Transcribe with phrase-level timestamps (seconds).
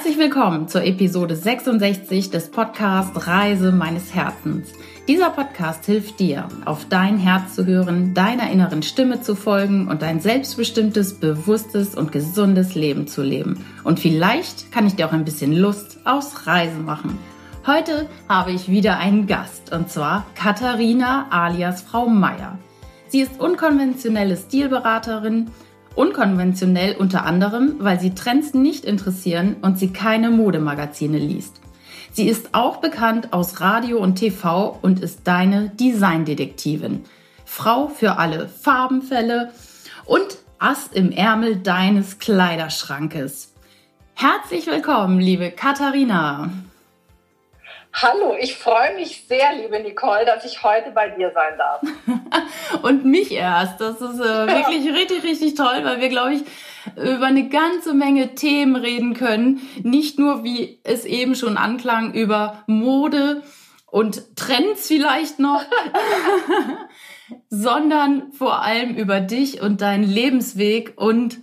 [0.00, 4.72] Herzlich willkommen zur Episode 66 des Podcasts Reise meines Herzens.
[5.06, 10.02] Dieser Podcast hilft dir, auf dein Herz zu hören, deiner inneren Stimme zu folgen und
[10.02, 13.62] ein selbstbestimmtes, bewusstes und gesundes Leben zu leben.
[13.84, 17.18] Und vielleicht kann ich dir auch ein bisschen Lust aufs Reisen machen.
[17.66, 22.58] Heute habe ich wieder einen Gast und zwar Katharina alias Frau Meier.
[23.08, 25.50] Sie ist unkonventionelle Stilberaterin,
[26.00, 31.60] unkonventionell unter anderem, weil sie Trends nicht interessieren und sie keine Modemagazine liest.
[32.10, 37.04] Sie ist auch bekannt aus Radio und TV und ist deine Designdetektivin.
[37.44, 39.52] Frau für alle Farbenfälle
[40.06, 43.52] und Ass im Ärmel deines Kleiderschrankes.
[44.14, 46.48] Herzlich willkommen, liebe Katharina.
[47.92, 51.82] Hallo, ich freue mich sehr, liebe Nicole, dass ich heute bei dir sein darf.
[52.82, 53.80] und mich erst.
[53.80, 54.92] Das ist äh, wirklich ja.
[54.92, 56.42] richtig, richtig toll, weil wir, glaube ich,
[56.96, 59.60] über eine ganze Menge Themen reden können.
[59.82, 63.42] Nicht nur, wie es eben schon anklang, über Mode
[63.86, 65.62] und Trends vielleicht noch,
[67.48, 70.92] sondern vor allem über dich und deinen Lebensweg.
[70.94, 71.40] Und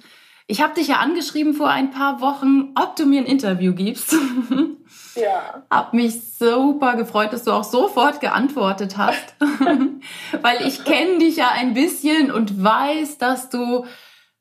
[0.48, 4.16] ich habe dich ja angeschrieben vor ein paar Wochen, ob du mir ein Interview gibst.
[5.18, 5.64] Ja.
[5.70, 9.36] Hab mich super gefreut, dass du auch sofort geantwortet hast,
[10.42, 13.86] weil ich kenne dich ja ein bisschen und weiß, dass du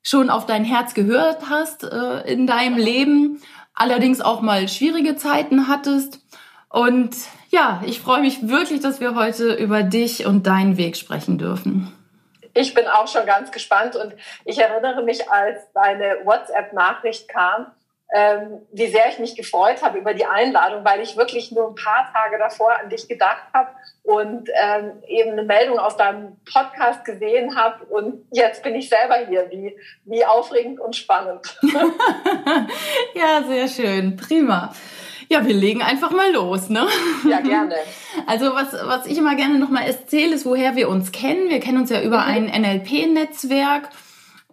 [0.03, 3.43] schon auf dein Herz gehört hast äh, in deinem Leben,
[3.75, 6.21] allerdings auch mal schwierige Zeiten hattest.
[6.69, 7.17] Und
[7.51, 11.93] ja, ich freue mich wirklich, dass wir heute über dich und deinen Weg sprechen dürfen.
[12.55, 17.67] Ich bin auch schon ganz gespannt und ich erinnere mich, als deine WhatsApp-Nachricht kam,
[18.15, 21.75] ähm, wie sehr ich mich gefreut habe über die Einladung, weil ich wirklich nur ein
[21.75, 23.71] paar Tage davor an dich gedacht habe
[24.05, 29.17] und ähm, eben eine Meldung aus deinem Podcast gesehen habe und jetzt bin ich selber
[29.29, 29.51] hier.
[29.51, 31.59] Wie, wie aufregend und spannend.
[33.15, 34.17] ja, sehr schön.
[34.17, 34.73] Prima.
[35.29, 36.87] Ja, wir legen einfach mal los, ne?
[37.29, 37.75] Ja, gerne.
[38.29, 41.49] Also was, was ich immer gerne nochmal erzähle, ist, woher wir uns kennen.
[41.49, 42.51] Wir kennen uns ja über mhm.
[42.53, 43.89] ein NLP-Netzwerk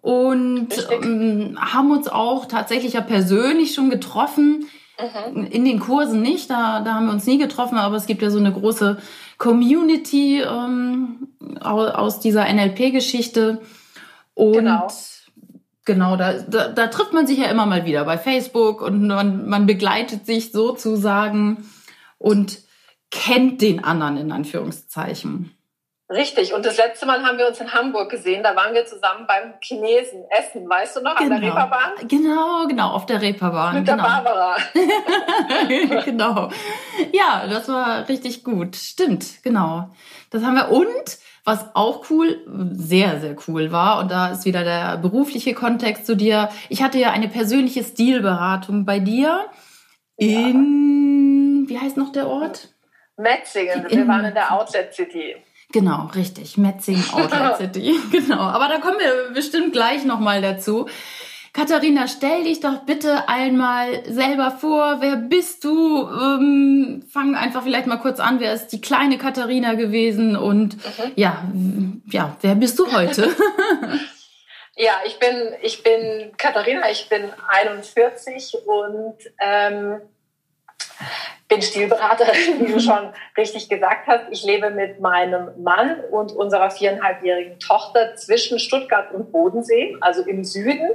[0.04, 4.68] und ähm, haben uns auch tatsächlich ja persönlich schon getroffen.
[5.00, 5.46] Mhm.
[5.46, 8.30] In den Kursen nicht, da, da haben wir uns nie getroffen, aber es gibt ja
[8.30, 8.98] so eine große
[9.38, 11.30] Community ähm,
[11.62, 13.62] aus dieser NLP-Geschichte.
[14.34, 14.88] Und genau,
[15.86, 19.48] genau da, da, da trifft man sich ja immer mal wieder bei Facebook und man,
[19.48, 21.66] man begleitet sich sozusagen
[22.18, 22.60] und
[23.10, 25.52] kennt den anderen in Anführungszeichen.
[26.14, 26.54] Richtig.
[26.54, 28.44] Und das letzte Mal haben wir uns in Hamburg gesehen.
[28.44, 31.36] Da waren wir zusammen beim Chinesen essen, weißt du noch, genau.
[31.36, 31.62] an der genau.
[31.62, 32.08] Reeperbahn?
[32.08, 33.76] Genau, genau, auf der Reeperbahn.
[33.76, 33.98] Mit genau.
[33.98, 34.58] der Barbara.
[36.06, 36.50] genau.
[37.12, 38.76] Ja, das war richtig gut.
[38.76, 39.90] Stimmt, genau.
[40.30, 40.70] Das haben wir.
[40.70, 42.42] Und was auch cool,
[42.72, 46.50] sehr, sehr cool war, und da ist wieder der berufliche Kontext zu dir.
[46.70, 49.50] Ich hatte ja eine persönliche Stilberatung bei dir
[50.16, 51.70] in, ja.
[51.70, 52.70] wie heißt noch der Ort?
[53.18, 53.86] Metzingen.
[53.90, 55.36] Wir waren in der Outlet City.
[55.74, 56.58] Genau, richtig.
[56.58, 57.96] Metzing Outlet City.
[58.12, 58.40] genau.
[58.40, 60.88] Aber da kommen wir bestimmt gleich nochmal dazu.
[61.52, 64.98] Katharina, stell dich doch bitte einmal selber vor.
[65.02, 66.08] Wer bist du?
[66.08, 68.40] Ähm, fang einfach vielleicht mal kurz an.
[68.40, 70.36] Wer ist die kleine Katharina gewesen?
[70.36, 71.12] Und mhm.
[71.16, 71.44] ja,
[72.10, 73.36] ja, wer bist du heute?
[74.76, 80.02] ja, ich bin, ich bin Katharina, ich bin 41 und ähm,
[81.54, 84.26] bin Stilberaterin, wie du schon richtig gesagt hast.
[84.32, 90.44] Ich lebe mit meinem Mann und unserer viereinhalbjährigen Tochter zwischen Stuttgart und Bodensee, also im
[90.44, 90.90] Süden.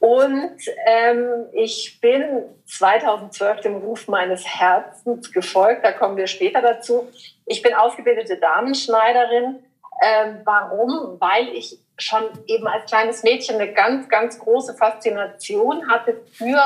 [0.00, 0.56] Und
[0.86, 5.84] ähm, ich bin 2012 dem Ruf meines Herzens gefolgt.
[5.84, 7.08] Da kommen wir später dazu.
[7.46, 9.56] Ich bin ausgebildete Damenschneiderin.
[10.02, 11.20] Ähm, warum?
[11.20, 16.60] Weil ich schon eben als kleines Mädchen eine ganz, ganz große Faszination hatte für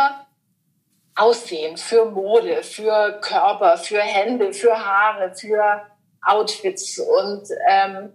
[1.18, 5.82] Aussehen, für Mode, für Körper, für Hände, für Haare, für
[6.24, 8.12] Outfits und ähm,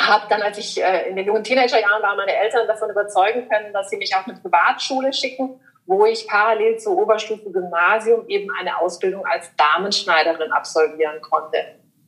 [0.00, 3.72] habe dann, als ich äh, in den jungen Teenagerjahren war, meine Eltern davon überzeugen können,
[3.72, 8.78] dass sie mich auf eine Privatschule schicken, wo ich parallel zur Oberstufe Gymnasium eben eine
[8.78, 11.58] Ausbildung als Damenschneiderin absolvieren konnte.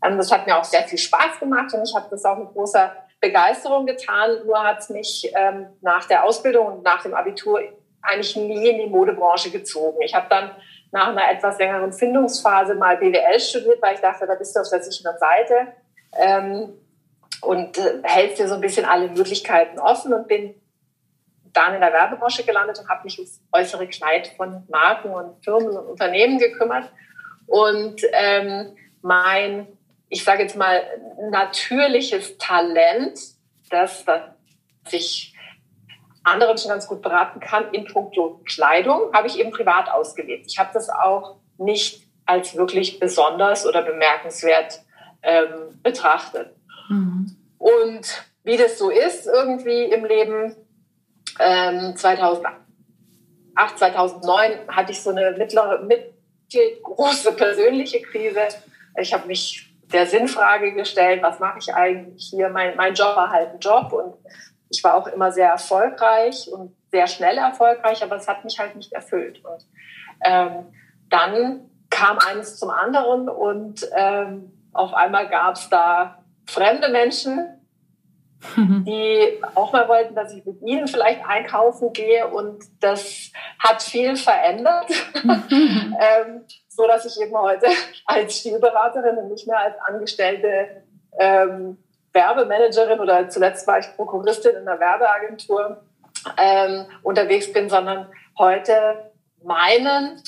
[0.05, 2.49] Ähm, das hat mir auch sehr viel Spaß gemacht und ich habe das auch mit
[2.53, 4.45] großer Begeisterung getan.
[4.45, 7.61] Nur hat es mich ähm, nach der Ausbildung und nach dem Abitur
[8.07, 10.01] eigentlich nie in die Modebranche gezogen.
[10.03, 10.51] Ich habe dann
[10.93, 14.71] nach einer etwas längeren Findungsphase mal BWL studiert, weil ich dachte, da bist du auf
[14.71, 15.55] der sicheren Seite
[16.13, 16.73] ähm,
[17.43, 20.55] und äh, hältst dir so ein bisschen alle Möglichkeiten offen und bin
[21.53, 25.77] dann in der Werbebranche gelandet und habe mich ums äußere Kleid von Marken und Firmen
[25.77, 26.91] und Unternehmen gekümmert.
[27.47, 29.67] Und ähm, mein,
[30.09, 30.83] ich sage jetzt mal,
[31.31, 33.19] natürliches Talent,
[33.71, 34.23] das, das
[34.91, 35.36] ich
[36.27, 40.47] anderen schon ganz gut beraten kann in puncto Kleidung, habe ich eben privat ausgelebt.
[40.49, 44.81] Ich habe das auch nicht als wirklich besonders oder bemerkenswert
[45.23, 46.55] ähm, betrachtet.
[46.89, 47.37] Mhm.
[47.59, 50.57] Und wie das so ist irgendwie im Leben,
[51.39, 52.57] ähm, 2008,
[53.77, 58.41] 2009 hatte ich so eine mittlere, mittelgroße persönliche Krise.
[59.01, 62.49] Ich habe mich der Sinnfrage gestellt, was mache ich eigentlich hier?
[62.49, 64.15] Mein, mein Job war halt ein Job und
[64.69, 68.77] ich war auch immer sehr erfolgreich und sehr schnell erfolgreich, aber es hat mich halt
[68.77, 69.45] nicht erfüllt.
[69.45, 69.65] Und
[70.25, 70.67] ähm,
[71.09, 77.57] dann kam eines zum anderen und ähm, auf einmal gab es da fremde Menschen,
[78.57, 84.17] die auch mal wollten, dass ich mit ihnen vielleicht einkaufen gehe und das hat viel
[84.17, 84.91] verändert,
[85.25, 87.67] ähm, so dass ich eben heute
[88.07, 90.83] als Stilberaterin und nicht mehr als angestellte
[91.19, 91.79] ähm,
[92.17, 95.83] Werbemanagerin oder zuletzt war ich Prokuristin in der Werbeagentur
[96.39, 98.09] ähm, unterwegs bin, sondern
[98.39, 99.13] heute
[99.45, 100.23] meinen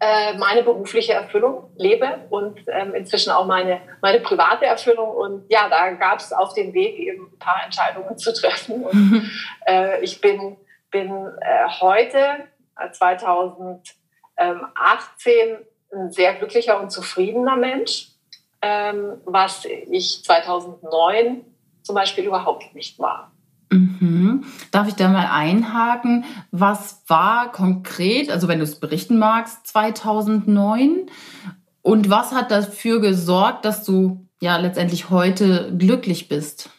[0.00, 5.08] äh, meine berufliche Erfüllung lebe und ähm, inzwischen auch meine, meine private Erfüllung.
[5.10, 8.84] Und ja, da gab es auf dem Weg eben ein paar Entscheidungen zu treffen.
[8.84, 9.30] Und
[9.66, 10.56] äh, ich bin,
[10.90, 11.10] bin
[11.40, 12.46] äh, heute,
[12.92, 13.88] 2018,
[14.36, 15.56] äh,
[15.92, 18.08] ein sehr glücklicher und zufriedener Mensch,
[18.66, 21.44] ähm, was ich 2009
[21.82, 23.30] zum Beispiel überhaupt nicht war.
[23.70, 24.44] Mhm.
[24.72, 26.24] Darf ich da mal einhaken?
[26.50, 31.10] Was war konkret, also wenn du es berichten magst, 2009?
[31.82, 36.70] Und was hat dafür gesorgt, dass du ja letztendlich heute glücklich bist?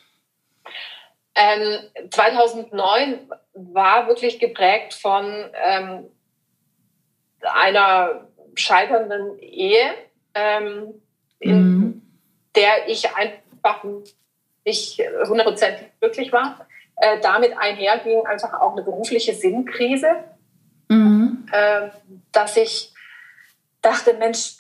[1.36, 1.80] Ähm,
[2.10, 5.26] 2009 war wirklich geprägt von
[5.66, 6.06] ähm,
[7.42, 9.94] einer scheiternden Ehe,
[10.34, 10.94] ähm,
[11.40, 12.02] in mhm.
[12.56, 13.84] der ich einfach
[14.66, 16.68] nicht hundertprozentig glücklich war
[16.98, 20.24] äh, damit einherging einfach auch eine berufliche Sinnkrise,
[20.90, 21.48] mhm.
[21.52, 21.90] äh,
[22.32, 22.94] dass ich
[23.82, 24.58] dachte, Mensch,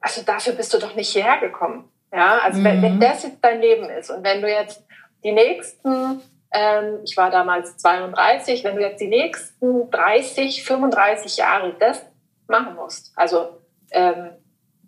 [0.00, 1.88] also dafür bist du doch nicht hierher gekommen.
[2.12, 2.64] Ja, also mhm.
[2.64, 4.84] wenn, wenn das jetzt dein Leben ist und wenn du jetzt
[5.24, 6.20] die nächsten,
[6.52, 12.04] ähm, ich war damals 32, wenn du jetzt die nächsten 30, 35 Jahre das
[12.48, 13.56] machen musst, also
[13.92, 14.30] ähm,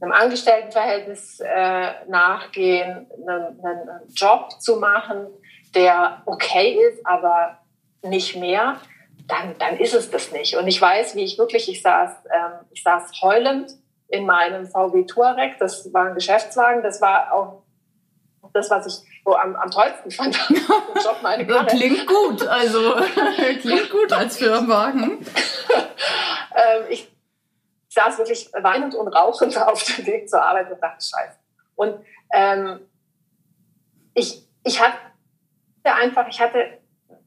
[0.00, 5.26] einem Angestelltenverhältnis äh, nachgehen, einen, einen Job zu machen,
[5.74, 7.58] der okay ist, aber
[8.02, 8.76] nicht mehr,
[9.26, 10.56] dann, dann ist es das nicht.
[10.56, 13.72] Und ich weiß, wie ich wirklich, ich saß, ähm, ich saß heulend
[14.08, 17.62] in meinem VW Touareg, das war ein Geschäftswagen, das war auch
[18.52, 18.94] das, was ich
[19.24, 20.36] so am, am tollsten fand.
[20.48, 22.94] Job meine ja, klingt gut, also
[23.60, 25.12] klingt gut als Firmenwagen.
[26.54, 27.08] ähm, ich
[27.94, 31.38] saß wirklich weinend und rauchend auf dem Weg zur Arbeit und dachte, scheiße.
[31.76, 32.80] Und ähm,
[34.14, 34.96] ich, ich hatte
[35.84, 36.78] einfach, ich hatte,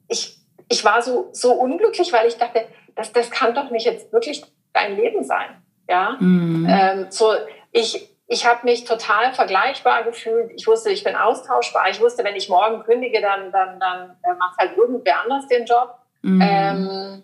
[0.07, 0.37] ich,
[0.69, 4.43] ich war so, so unglücklich, weil ich dachte, das, das kann doch nicht jetzt wirklich
[4.73, 5.61] dein Leben sein.
[5.89, 6.67] Ja, mhm.
[6.69, 7.33] ähm, so,
[7.71, 10.51] ich, ich habe mich total vergleichbar gefühlt.
[10.55, 11.89] Ich wusste, ich bin austauschbar.
[11.89, 15.97] Ich wusste, wenn ich morgen kündige, dann, dann, dann macht halt irgendwer anders den Job.
[16.23, 16.41] Mhm.
[16.41, 17.23] Ähm,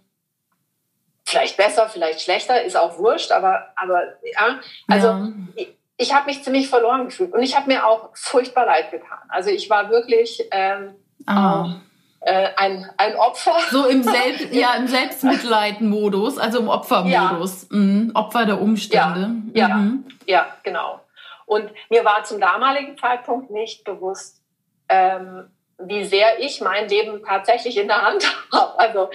[1.33, 5.31] vielleicht besser, vielleicht schlechter, ist auch wurscht, aber, aber ja, also ja.
[5.55, 9.19] ich, ich habe mich ziemlich verloren gefühlt und ich habe mir auch furchtbar leid getan.
[9.29, 10.95] Also ich war wirklich ähm,
[11.27, 11.65] Oh.
[12.21, 13.55] Äh, ein, ein Opfer.
[13.69, 17.67] So im, Selbst, ja, im Selbstmitleid-Modus, also im Opfermodus.
[17.69, 17.77] Ja.
[17.77, 18.11] Mhm.
[18.13, 19.31] Opfer der Umstände.
[19.53, 20.05] Ja, mhm.
[20.25, 21.01] ja, ja, genau.
[21.45, 24.41] Und mir war zum damaligen Zeitpunkt nicht bewusst,
[24.87, 28.23] ähm, wie sehr ich mein Leben tatsächlich in der Hand
[28.53, 28.79] habe.
[28.79, 29.09] Also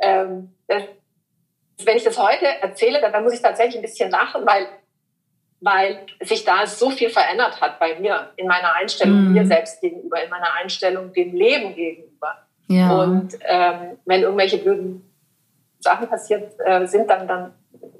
[0.00, 0.84] ähm, das,
[1.84, 4.68] wenn ich das heute erzähle, dann, dann muss ich tatsächlich ein bisschen lachen, weil
[5.64, 9.32] weil sich da so viel verändert hat bei mir, in meiner Einstellung mm.
[9.32, 12.36] mir selbst gegenüber, in meiner Einstellung dem Leben gegenüber.
[12.68, 12.94] Ja.
[13.00, 15.10] Und ähm, wenn irgendwelche blöden
[15.80, 17.54] Sachen passiert äh, sind, dann, dann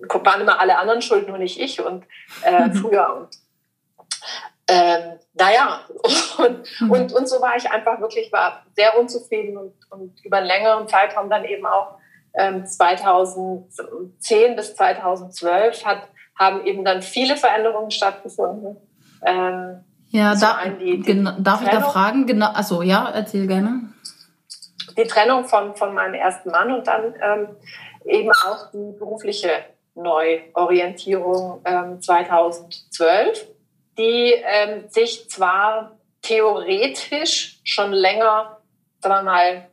[0.09, 2.04] waren immer alle anderen schuld, nur nicht ich und
[2.43, 3.16] äh, früher.
[3.16, 3.28] Und
[4.69, 5.81] ähm, naja,
[6.38, 6.90] und, mhm.
[6.90, 10.87] und, und so war ich einfach wirklich, war sehr unzufrieden und, und über einen längeren
[10.87, 11.99] Zeitraum dann eben auch
[12.37, 18.76] 2010 bis 2012 hat haben eben dann viele Veränderungen stattgefunden.
[19.25, 22.26] Ähm, ja, da, die, die darf Trennung, ich da fragen?
[22.26, 23.93] Genau, also ja, erzähl gerne.
[24.97, 27.49] Die Trennung von, von meinem ersten Mann und dann ähm,
[28.05, 29.50] eben auch die berufliche
[29.95, 33.47] Neuorientierung ähm, 2012,
[33.97, 38.59] die ähm, sich zwar theoretisch schon länger,
[39.00, 39.69] sagen wir mal,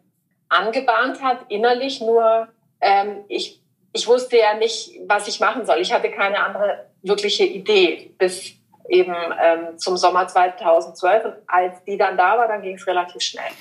[0.51, 2.47] angebahnt hat, innerlich nur
[2.81, 3.61] ähm, ich
[3.93, 5.79] ich wusste ja nicht, was ich machen soll.
[5.79, 8.53] Ich hatte keine andere wirkliche Idee bis
[8.87, 11.25] eben ähm, zum Sommer 2012.
[11.25, 13.51] Und als die dann da war, dann ging es relativ schnell.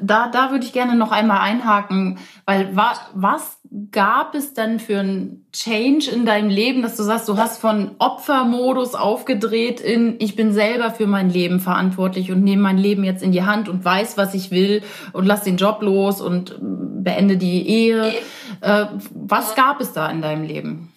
[0.00, 3.58] Da, da würde ich gerne noch einmal einhaken, weil wa, was
[3.90, 7.94] gab es denn für ein Change in deinem Leben, dass du sagst, du hast von
[7.98, 13.22] Opfermodus aufgedreht in ich bin selber für mein Leben verantwortlich und nehme mein Leben jetzt
[13.22, 14.82] in die Hand und weiß, was ich will
[15.12, 18.14] und lass den Job los und beende die Ehe.
[18.60, 20.92] Äh, was gab es da in deinem Leben?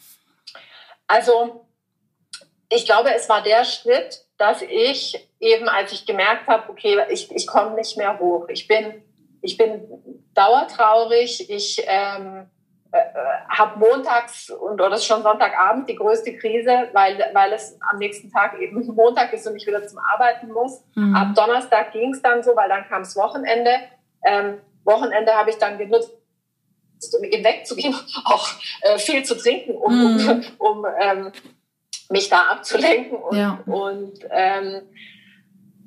[1.07, 1.65] Also
[2.69, 7.31] ich glaube, es war der Schritt, dass ich eben, als ich gemerkt habe, okay, ich,
[7.31, 8.47] ich komme nicht mehr hoch.
[8.49, 9.03] Ich bin,
[9.41, 9.81] ich bin
[10.33, 11.49] dauertraurig.
[11.49, 12.47] Ich ähm,
[12.91, 12.99] äh,
[13.49, 18.59] habe montags und oder schon Sonntagabend die größte Krise, weil, weil es am nächsten Tag
[18.59, 20.83] eben Montag ist und ich wieder zum Arbeiten muss.
[20.95, 21.15] Mhm.
[21.15, 23.71] Ab Donnerstag ging es dann so, weil dann kam das Wochenende.
[24.23, 26.13] Ähm, Wochenende habe ich dann genutzt,
[27.17, 28.47] um eben wegzugehen, auch
[28.81, 30.45] äh, viel zu trinken, um, mhm.
[30.59, 31.31] um, um ähm,
[32.09, 33.17] mich da abzulenken.
[33.17, 33.59] Und, ja.
[33.65, 34.81] und ähm,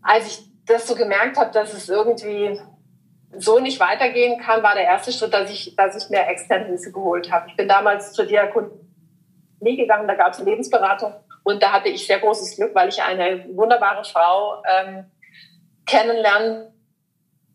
[0.03, 2.61] als ich das so gemerkt habe, dass es irgendwie
[3.39, 6.91] so nicht weitergehen kann, war der erste Schritt, dass ich, dass ich mir externe Hilfe
[6.91, 7.49] geholt habe.
[7.49, 8.71] Ich bin damals zur Diakonie
[9.61, 13.03] gegangen, da gab es eine Lebensberatung und da hatte ich sehr großes Glück, weil ich
[13.03, 15.07] eine wunderbare Frau ähm,
[15.87, 16.73] kennenlernen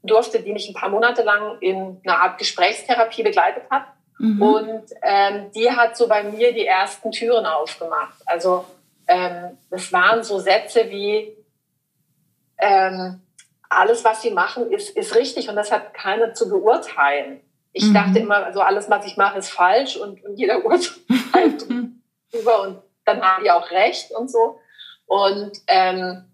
[0.04, 3.86] durfte, die mich ein paar Monate lang in einer Art Gesprächstherapie begleitet hat.
[4.18, 4.42] Mhm.
[4.42, 8.22] Und ähm, die hat so bei mir die ersten Türen aufgemacht.
[8.26, 8.66] Also
[9.08, 11.36] ähm, es waren so Sätze wie,
[12.58, 13.22] ähm,
[13.70, 17.42] alles, was sie machen, ist, ist richtig und das hat keiner zu beurteilen.
[17.74, 17.94] Ich mhm.
[17.94, 21.68] dachte immer, also alles, was ich mache, ist falsch und, und jeder urteilt
[22.32, 24.60] drüber und dann haben die auch recht und so.
[25.06, 26.26] Und ähm,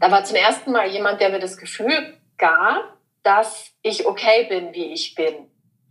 [0.00, 4.72] da war zum ersten Mal jemand, der mir das Gefühl gab, dass ich okay bin,
[4.72, 5.34] wie ich bin.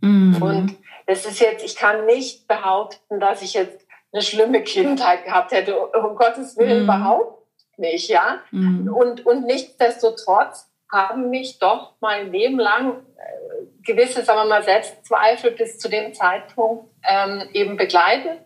[0.00, 0.42] Mhm.
[0.42, 0.76] Und
[1.08, 5.78] das ist jetzt, ich kann nicht behaupten, dass ich jetzt eine schlimme Kindheit gehabt hätte,
[5.78, 6.84] um Gottes Willen mhm.
[6.84, 7.46] überhaupt
[7.78, 8.40] nicht, ja.
[8.50, 8.92] Mhm.
[8.92, 15.52] Und, und nichtsdestotrotz haben mich doch mein Leben lang äh, gewisse, sagen wir mal, Selbstzweifel
[15.52, 18.40] bis zu dem Zeitpunkt ähm, eben begleitet.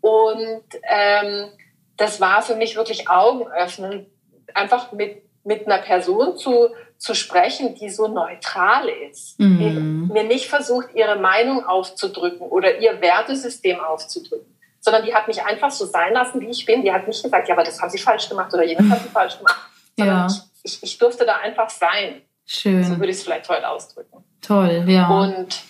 [0.00, 1.50] Und ähm,
[1.98, 4.06] das war für mich wirklich Augen öffnen,
[4.54, 9.58] einfach mit, mit einer Person zu, zu sprechen, die so neutral ist, mhm.
[9.58, 15.42] die mir nicht versucht, ihre Meinung aufzudrücken oder ihr Wertesystem aufzudrücken, sondern die hat mich
[15.42, 16.82] einfach so sein lassen, wie ich bin.
[16.82, 19.08] Die hat nicht gesagt, ja, aber das haben sie falsch gemacht oder jenes haben sie
[19.08, 19.58] falsch gemacht,
[19.96, 20.26] ja.
[20.26, 22.22] ich ich, ich durfte da einfach sein.
[22.46, 22.84] Schön.
[22.84, 24.24] So würde ich es vielleicht heute ausdrücken.
[24.40, 25.08] Toll, ja.
[25.08, 25.62] Und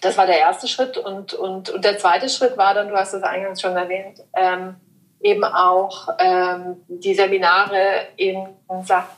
[0.00, 0.98] das war der erste Schritt.
[0.98, 4.76] Und, und, und der zweite Schritt war dann, du hast es eingangs schon erwähnt, ähm,
[5.24, 8.46] eben auch ähm, die Seminare in
[8.82, 9.08] Sachen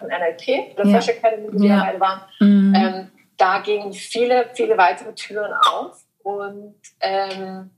[0.00, 0.98] NLP, der ja.
[0.98, 1.86] Academy, die ja.
[1.86, 2.20] dabei waren.
[2.38, 2.74] Mhm.
[2.76, 6.04] Ähm, da gingen viele, viele weitere Türen auf.
[6.22, 7.70] Und ähm,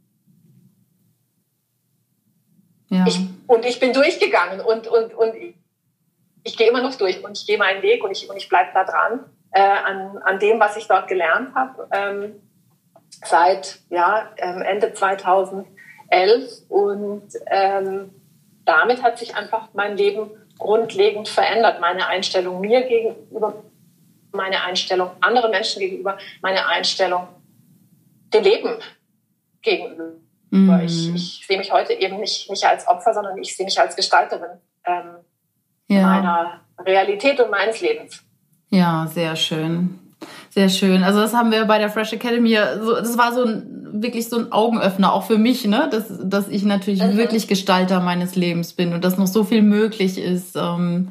[2.88, 3.04] ja.
[3.06, 5.34] ich, und ich bin durchgegangen und, und, und
[6.42, 8.70] ich gehe immer noch durch und ich gehe meinen Weg und ich, und ich bleibe
[8.74, 11.88] da dran äh, an, an dem, was ich dort gelernt habe.
[11.92, 12.34] Ähm,
[13.24, 14.92] seit ja, ähm, Ende
[16.10, 18.10] 2011 und ähm,
[18.64, 21.80] damit hat sich einfach mein Leben grundlegend verändert.
[21.80, 23.62] Meine Einstellung mir gegenüber,
[24.32, 27.28] meine Einstellung anderen Menschen gegenüber, meine Einstellung
[28.32, 28.76] dem Leben
[29.62, 30.12] gegenüber.
[30.50, 30.80] Mhm.
[30.84, 33.96] Ich, ich sehe mich heute eben nicht, nicht als Opfer, sondern ich sehe mich als
[33.96, 34.58] Gestalterin.
[34.84, 35.16] Ähm,
[35.88, 36.02] ja.
[36.02, 38.22] meiner Realität und meines Lebens.
[38.70, 39.98] Ja, sehr schön.
[40.50, 41.02] Sehr schön.
[41.02, 44.52] Also das haben wir bei der Fresh Academy, das war so ein, wirklich so ein
[44.52, 45.88] Augenöffner, auch für mich, ne?
[45.90, 47.16] dass, dass ich natürlich mhm.
[47.16, 50.56] wirklich Gestalter meines Lebens bin und dass noch so viel möglich ist.
[50.56, 51.08] Ähm,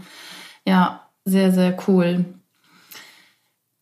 [0.65, 2.25] ja, sehr, sehr cool.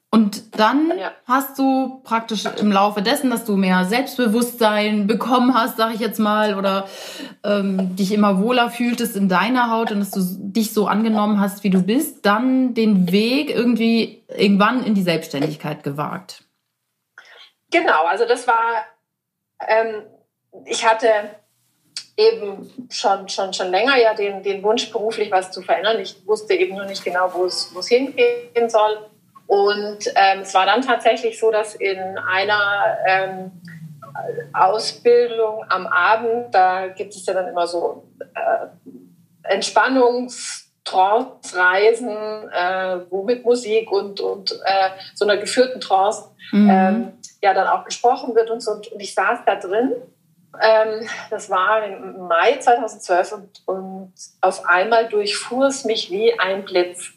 [0.09, 1.11] Und dann ja.
[1.25, 6.19] hast du praktisch im Laufe dessen, dass du mehr Selbstbewusstsein bekommen hast, sag ich jetzt
[6.19, 6.87] mal, oder
[7.43, 11.63] ähm, dich immer wohler fühltest in deiner Haut und dass du dich so angenommen hast,
[11.63, 16.46] wie du bist, dann den Weg irgendwie irgendwann in die Selbstständigkeit gewagt.
[17.79, 18.85] Genau, also das war,
[19.67, 20.03] ähm,
[20.65, 21.09] ich hatte
[22.15, 25.99] eben schon, schon, schon länger ja den, den Wunsch, beruflich was zu verändern.
[25.99, 29.07] Ich wusste eben nur nicht genau, wo es, wo es hingehen soll
[29.47, 33.51] und ähm, es war dann tatsächlich so, dass in einer ähm,
[34.53, 38.03] Ausbildung am Abend, da gibt es ja dann immer so
[38.35, 38.67] äh,
[39.43, 42.09] Entspannungstrance-Reisen,
[42.51, 46.69] äh, wo mit Musik und, und äh, so einer geführten Trance mhm.
[46.69, 48.71] ähm, ja dann auch gesprochen wird und so.
[48.71, 49.93] Und ich saß da drin.
[50.59, 56.65] Ähm, das war im Mai 2012 und, und auf einmal durchfuhr es mich wie ein
[56.65, 57.11] Blitz.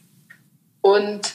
[0.83, 1.35] Und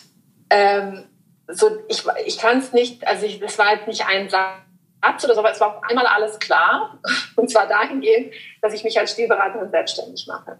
[0.50, 1.06] ähm,
[1.48, 5.34] so, ich, ich kann es nicht, also ich, das war jetzt nicht ein Satz oder
[5.34, 7.00] so, aber es war auf einmal alles klar.
[7.36, 10.60] Und zwar dahingehend, dass ich mich als Stilberaterin selbstständig mache.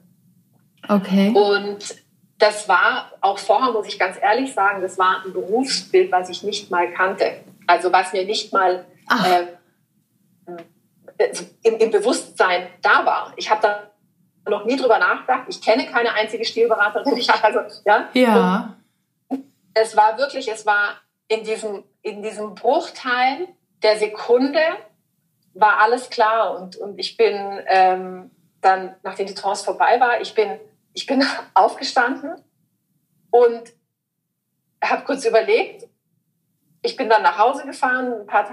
[0.88, 1.30] Okay.
[1.30, 1.96] Und
[2.38, 6.44] das war auch vorher, muss ich ganz ehrlich sagen, das war ein Berufsbild, was ich
[6.44, 7.40] nicht mal kannte.
[7.68, 8.86] Also was mir nicht mal
[9.28, 9.46] äh,
[11.64, 13.34] im, im, Bewusstsein da war.
[13.38, 13.92] Ich habe da
[14.50, 15.44] noch nie drüber nachgedacht.
[15.48, 17.14] Ich kenne keine einzige Stilberaterin.
[17.18, 18.10] Ich, also, ja.
[18.14, 18.76] ja.
[19.74, 20.96] es war wirklich, es war
[21.28, 23.48] in diesem, in diesem Bruchteil
[23.82, 24.62] der Sekunde
[25.54, 28.32] war alles klar und, und ich bin ähm,
[28.62, 30.60] dann, nachdem die Trance vorbei war, ich bin,
[30.94, 32.36] ich bin aufgestanden
[33.32, 33.74] und
[34.84, 35.85] habe kurz überlegt.
[36.86, 38.48] Ich bin dann nach Hause gefahren, ein paar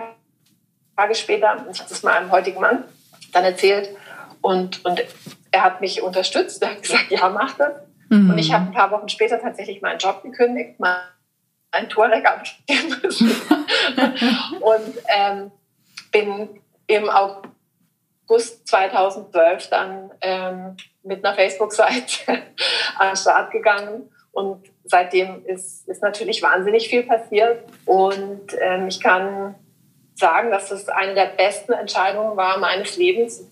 [0.97, 2.85] Tage später, ich habe das meinem heutigen Mann
[3.33, 3.95] dann erzählt
[4.41, 5.03] und, und
[5.51, 7.75] er hat mich unterstützt, er hat gesagt, ja, mach das.
[8.09, 8.31] Mhm.
[8.31, 10.97] Und ich habe ein paar Wochen später tatsächlich meinen Job gekündigt, mal
[11.73, 13.31] ein Touareg abgeben müssen
[14.61, 15.51] und ähm,
[16.11, 22.33] bin im August 2012 dann ähm, mit einer Facebook-Seite
[22.99, 29.01] an den Start gegangen und seitdem ist, ist natürlich wahnsinnig viel passiert und ähm, ich
[29.01, 29.55] kann
[30.15, 33.49] sagen, dass das eine der besten Entscheidungen war meines Lebens.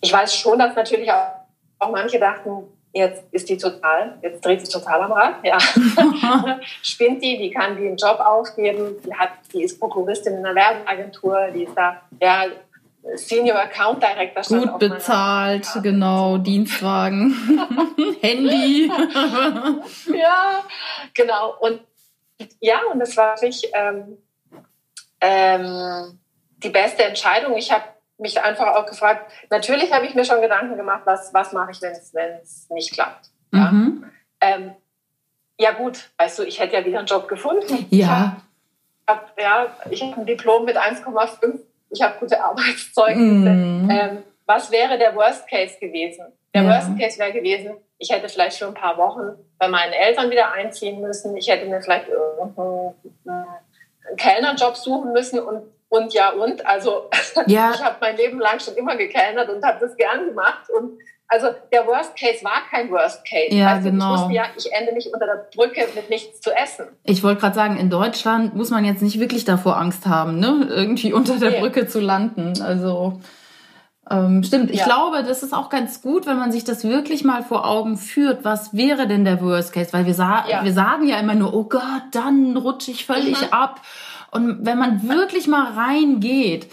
[0.00, 1.32] Ich weiß schon, dass natürlich auch,
[1.78, 5.58] auch manche dachten, jetzt ist die total, jetzt dreht sie total am Rad, ja.
[6.82, 10.54] Spinnt die, die kann die einen Job aufgeben, die hat, die ist Prokuristin in einer
[10.54, 12.46] Werbeagentur, die ist da, ja,
[13.14, 14.42] Senior Account Director.
[14.42, 17.34] Gut bezahlt, genau, Dienstwagen,
[18.20, 18.86] Handy.
[20.14, 20.64] ja,
[21.14, 21.56] genau.
[21.60, 21.80] Und
[22.60, 24.18] ja, und das war wirklich ähm,
[25.20, 26.18] ähm,
[26.58, 27.56] die beste Entscheidung.
[27.56, 27.84] Ich habe
[28.18, 31.82] mich einfach auch gefragt, natürlich habe ich mir schon Gedanken gemacht, was, was mache ich,
[31.82, 31.92] wenn
[32.42, 33.30] es nicht klappt.
[33.52, 33.70] Ja?
[33.70, 34.04] Mhm.
[34.40, 34.74] Ähm,
[35.58, 37.86] ja gut, weißt du, ich hätte ja wieder einen Job gefunden.
[37.90, 38.36] Ja.
[39.06, 43.50] Ich habe ja, hab ein Diplom mit 1,5 ich habe gute Arbeitszeugnisse.
[43.50, 43.90] Mm.
[43.90, 46.24] Ähm, was wäre der Worst Case gewesen?
[46.54, 46.68] Der ja.
[46.68, 50.52] Worst Case wäre gewesen, ich hätte vielleicht für ein paar Wochen bei meinen Eltern wieder
[50.52, 51.36] einziehen müssen.
[51.36, 52.94] Ich hätte mir vielleicht irgendeinen
[54.16, 57.10] Kellnerjob suchen müssen und und ja und also
[57.46, 57.72] ja.
[57.74, 60.98] ich habe mein Leben lang schon immer gekellnert und habe das gern gemacht und
[61.30, 63.54] also der Worst Case war kein Worst Case.
[63.54, 64.14] Ja, weißt genau.
[64.14, 66.86] Ich wusste ja, ich ende nicht unter der Brücke mit nichts zu essen.
[67.04, 70.66] Ich wollte gerade sagen, in Deutschland muss man jetzt nicht wirklich davor Angst haben, ne?
[70.68, 71.60] irgendwie unter der nee.
[71.60, 72.60] Brücke zu landen.
[72.60, 73.20] Also
[74.10, 74.72] ähm, stimmt.
[74.72, 74.86] Ich ja.
[74.86, 78.44] glaube, das ist auch ganz gut, wenn man sich das wirklich mal vor Augen führt.
[78.44, 79.92] Was wäre denn der Worst Case?
[79.92, 80.64] Weil wir, sa ja.
[80.64, 83.52] wir sagen ja immer nur, oh Gott, dann rutsche ich völlig mhm.
[83.52, 83.80] ab.
[84.32, 86.66] Und wenn man wirklich mal reingeht,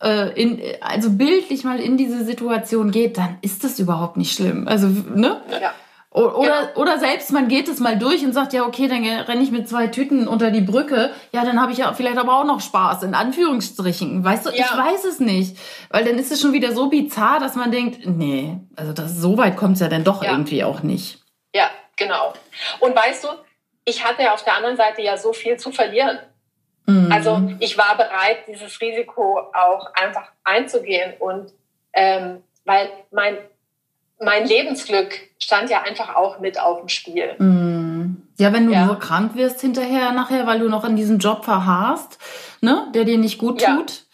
[0.00, 4.68] in, also bildlich mal in diese Situation geht, dann ist das überhaupt nicht schlimm.
[4.68, 5.42] Also, ne?
[5.60, 5.72] Ja.
[6.10, 6.80] Oder, genau.
[6.80, 9.68] oder selbst man geht es mal durch und sagt, ja, okay, dann renne ich mit
[9.68, 11.10] zwei Tüten unter die Brücke.
[11.32, 14.24] Ja, dann habe ich ja vielleicht aber auch noch Spaß, in Anführungsstrichen.
[14.24, 14.56] Weißt du, ja.
[14.56, 15.56] ich weiß es nicht.
[15.90, 19.36] Weil dann ist es schon wieder so bizarr, dass man denkt, nee, also das, so
[19.36, 20.30] weit kommt es ja dann doch ja.
[20.30, 21.20] irgendwie auch nicht.
[21.54, 22.32] Ja, genau.
[22.80, 23.28] Und weißt du,
[23.84, 26.18] ich hatte auf der anderen Seite ja so viel zu verlieren.
[26.88, 27.12] Mhm.
[27.12, 31.52] Also ich war bereit, dieses Risiko auch einfach einzugehen und
[31.92, 33.36] ähm, weil mein,
[34.18, 37.34] mein Lebensglück stand ja einfach auch mit auf dem Spiel.
[37.38, 38.22] Mhm.
[38.38, 38.86] Ja, wenn du ja.
[38.86, 42.18] nur krank wirst hinterher, nachher, weil du noch in diesem Job verharrst,
[42.62, 44.04] ne, der dir nicht gut tut.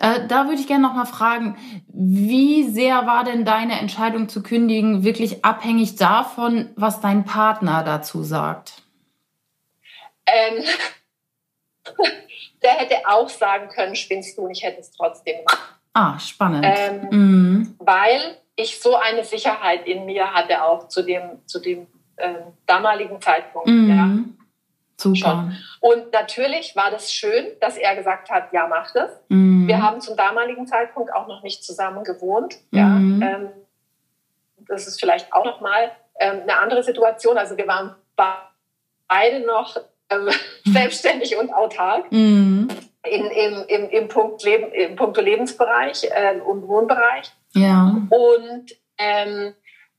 [0.00, 0.14] Ja.
[0.14, 4.42] Äh, da würde ich gerne noch mal fragen, wie sehr war denn deine Entscheidung zu
[4.42, 8.85] kündigen wirklich abhängig davon, was dein Partner dazu sagt?
[10.26, 10.64] Ähm,
[12.62, 15.76] der hätte auch sagen können, spinnst du, ich hätte es trotzdem gemacht.
[15.94, 16.66] Ah, spannend.
[16.66, 17.74] Ähm, mhm.
[17.78, 21.86] Weil ich so eine Sicherheit in mir hatte, auch zu dem, zu dem
[22.18, 22.36] ähm,
[22.66, 23.68] damaligen Zeitpunkt.
[23.68, 23.88] Mhm.
[23.88, 24.36] Ja.
[24.98, 25.16] Super.
[25.16, 25.56] Schon.
[25.80, 29.10] Und natürlich war das schön, dass er gesagt hat, ja, mach das.
[29.28, 29.68] Mhm.
[29.68, 32.56] Wir haben zum damaligen Zeitpunkt auch noch nicht zusammen gewohnt.
[32.70, 32.86] Ja.
[32.86, 33.22] Mhm.
[33.22, 33.48] Ähm,
[34.60, 37.36] das ist vielleicht auch nochmal ähm, eine andere Situation.
[37.36, 39.76] Also wir waren beide noch
[40.10, 40.28] ähm,
[40.64, 42.10] selbstständig und autark.
[42.10, 42.68] Mhm.
[43.08, 47.32] In, im, im, im, Punkt Leben, im Punkt Lebensbereich äh, und Wohnbereich.
[47.54, 48.02] Ja.
[48.10, 49.54] Und ähm,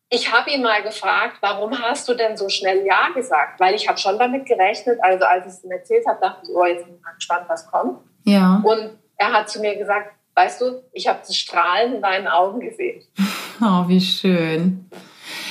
[0.10, 3.60] ich habe ihn mal gefragt, warum hast du denn so schnell Ja gesagt?
[3.60, 6.56] Weil ich habe schon damit gerechnet, also als ich es ihm erzählt habe, dachte ich,
[6.56, 8.00] oh, jetzt bin ich mal gespannt, was kommt.
[8.24, 8.62] Ja.
[8.64, 12.60] Und er hat zu mir gesagt, weißt du, ich habe das Strahlen in deinen Augen
[12.60, 13.04] gesehen.
[13.60, 14.88] Oh, wie schön.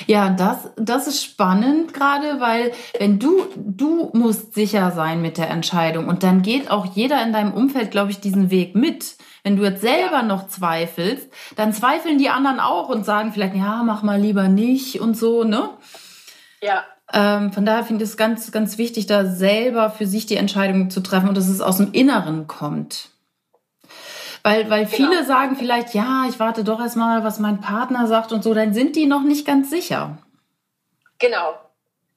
[0.06, 5.50] Ja, das, das ist spannend gerade, weil wenn du, du musst sicher sein mit der
[5.50, 9.16] Entscheidung und dann geht auch jeder in deinem Umfeld, glaube ich, diesen Weg mit.
[9.42, 13.82] Wenn du jetzt selber noch zweifelst, dann zweifeln die anderen auch und sagen vielleicht, ja,
[13.84, 15.70] mach mal lieber nicht und so, ne?
[16.60, 16.82] Ja.
[17.12, 20.90] Ähm, von daher finde ich es ganz, ganz wichtig, da selber für sich die Entscheidung
[20.90, 23.10] zu treffen und dass es aus dem Inneren kommt.
[24.46, 25.24] Weil, weil viele genau.
[25.24, 28.94] sagen vielleicht, ja, ich warte doch erstmal, was mein Partner sagt und so, dann sind
[28.94, 30.18] die noch nicht ganz sicher.
[31.18, 31.54] Genau.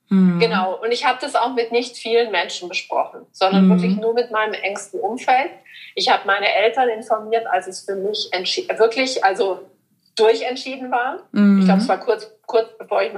[0.10, 0.38] Mhm.
[0.38, 0.80] Genau.
[0.80, 3.70] Und ich habe das auch mit nicht vielen Menschen besprochen, sondern mhm.
[3.72, 5.50] wirklich nur mit meinem engsten Umfeld.
[5.96, 8.30] Ich habe meine Eltern informiert, als es für mich
[8.78, 9.68] wirklich, also
[10.16, 11.28] durchentschieden war.
[11.32, 11.62] Mhm.
[11.62, 13.12] Ich glaube, es war kurz, kurz bevor ich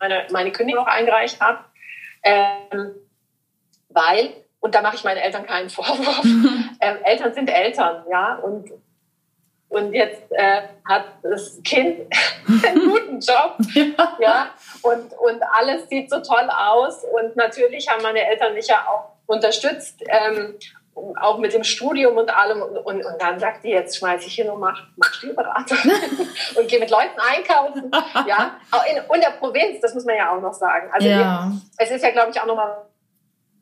[0.00, 1.58] meine, meine Kündigung noch eingereicht habe.
[2.22, 2.90] Ähm,
[3.90, 6.24] weil, und da mache ich meinen Eltern keinen Vorwurf,
[6.80, 8.70] ähm, Eltern sind Eltern, ja, und
[9.68, 12.00] und jetzt äh, hat das Kind
[12.66, 14.16] einen guten Job, ja.
[14.18, 14.50] ja,
[14.82, 17.04] und, und alles sieht so toll aus.
[17.04, 20.54] Und natürlich haben meine Eltern mich ja auch unterstützt, ähm,
[21.20, 22.62] auch mit dem Studium und allem.
[22.62, 25.76] Und, und, und dann sagt die, jetzt schmeiße ich hin und mach, mach Spielberater
[26.58, 27.90] und gehe mit Leuten einkaufen.
[28.26, 30.90] ja, auch in, in der Provinz, das muss man ja auch noch sagen.
[30.92, 31.52] Also ja.
[31.76, 32.87] es ist ja, glaube ich, auch nochmal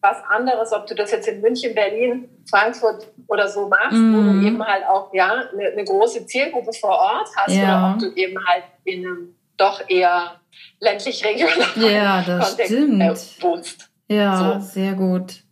[0.01, 4.15] was anderes, ob du das jetzt in München, Berlin, Frankfurt oder so machst, mm.
[4.15, 4.47] wo du mhm.
[4.47, 7.63] eben halt auch ja eine, eine große Zielgruppe vor Ort hast, ja.
[7.63, 10.41] oder ob du eben halt in einem doch eher
[10.81, 13.91] ländlich regionalen ja, Kontext äh, wohnst.
[14.09, 14.67] Ja, so.
[14.67, 15.43] sehr gut.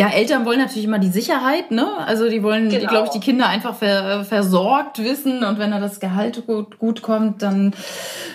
[0.00, 1.86] Ja, Eltern wollen natürlich immer die Sicherheit, ne?
[2.06, 2.88] Also die wollen, genau.
[2.88, 7.02] glaube ich, die Kinder einfach ver, versorgt wissen und wenn da das Gehalt gut, gut
[7.02, 7.74] kommt, dann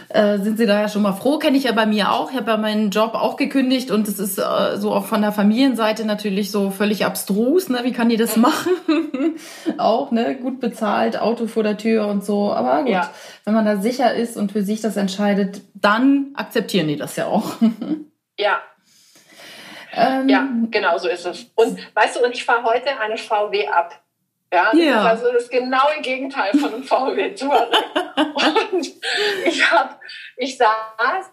[0.09, 1.39] äh, sind sie da ja schon mal froh.
[1.39, 2.29] Kenne ich ja bei mir auch.
[2.29, 5.31] Ich habe ja meinen Job auch gekündigt und es ist äh, so auch von der
[5.31, 7.79] Familienseite natürlich so völlig abstrus, ne?
[7.81, 8.73] Wie kann die das machen?
[9.79, 10.35] auch, ne?
[10.35, 12.53] Gut bezahlt, Auto vor der Tür und so.
[12.53, 13.09] Aber gut, ja.
[13.43, 17.25] wenn man da sicher ist und für sich das entscheidet, dann akzeptieren die das ja
[17.25, 17.53] auch.
[18.37, 18.59] ja,
[19.95, 21.45] ähm, ja, genau so ist es.
[21.55, 24.01] Und weißt du, und ich fahre heute eine VW ab.
[24.53, 24.99] Ja, das yeah.
[24.99, 27.73] ist also das genaue Gegenteil von einem VW Touareg.
[28.71, 28.87] und
[29.45, 29.95] ich habe,
[30.37, 31.31] ich saß,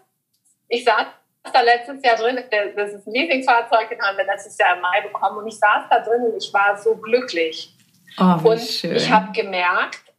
[0.67, 1.05] ich saß
[1.51, 2.39] da letztes Jahr drin,
[2.75, 5.85] das ist ein Leasingfahrzeug, den haben wir letztes Jahr im Mai bekommen und ich saß
[5.89, 7.73] da drin und ich war so glücklich.
[8.19, 8.95] Oh, und schön.
[8.95, 10.13] ich habe gemerkt,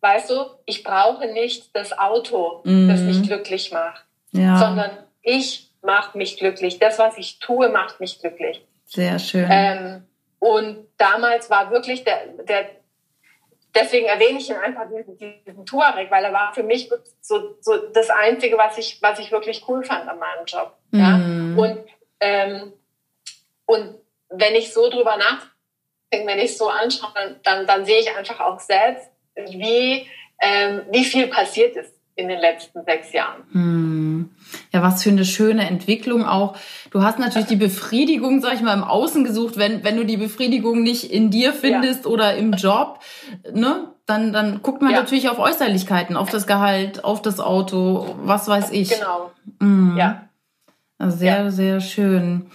[0.00, 2.88] weißt du, ich brauche nicht das Auto, mm.
[2.88, 4.56] das mich glücklich macht, ja.
[4.56, 4.90] sondern
[5.22, 6.78] ich macht mich glücklich.
[6.78, 8.64] Das, was ich tue, macht mich glücklich.
[8.86, 9.48] Sehr schön.
[9.50, 10.06] Ähm,
[10.38, 12.70] und damals war wirklich der, der
[13.74, 16.90] deswegen erwähne ich ihn einfach diesen, diesen Tuareg, weil er war für mich
[17.20, 20.76] so, so das Einzige, was ich, was ich wirklich cool fand an meinem Job.
[20.92, 21.18] Ja?
[21.18, 21.58] Mm.
[21.58, 21.84] Und,
[22.20, 22.72] ähm,
[23.66, 28.00] und wenn ich so drüber nachdenke, wenn ich es so anschaue, dann, dann, dann, sehe
[28.00, 30.08] ich einfach auch selbst, wie,
[30.40, 33.42] ähm, wie viel passiert ist in den letzten sechs Jahren.
[33.52, 34.30] Hm.
[34.72, 36.56] Ja, was für eine schöne Entwicklung auch.
[36.90, 39.56] Du hast natürlich die Befriedigung, sag ich mal, im Außen gesucht.
[39.56, 42.10] Wenn, wenn du die Befriedigung nicht in dir findest ja.
[42.10, 43.00] oder im Job,
[43.52, 45.00] ne, dann, dann guckt man ja.
[45.00, 48.90] natürlich auf Äußerlichkeiten, auf das Gehalt, auf das Auto, was weiß ich.
[48.90, 49.30] Genau.
[49.58, 49.96] Mhm.
[49.96, 50.28] Ja.
[50.98, 51.50] Sehr, ja.
[51.50, 52.50] sehr schön.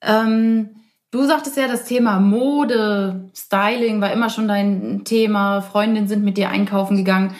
[0.00, 0.70] Ähm,
[1.12, 5.60] Du sagtest ja, das Thema Mode, Styling war immer schon dein Thema.
[5.60, 7.34] Freundinnen sind mit dir einkaufen gegangen.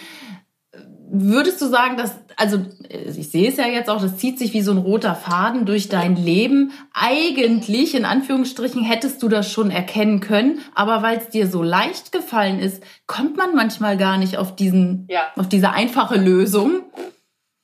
[1.14, 4.62] Würdest du sagen, dass, also ich sehe es ja jetzt auch, das zieht sich wie
[4.62, 6.72] so ein roter Faden durch dein Leben.
[6.94, 12.12] Eigentlich, in Anführungsstrichen, hättest du das schon erkennen können, aber weil es dir so leicht
[12.12, 15.30] gefallen ist, kommt man manchmal gar nicht auf diesen, ja.
[15.36, 16.84] auf diese einfache Lösung.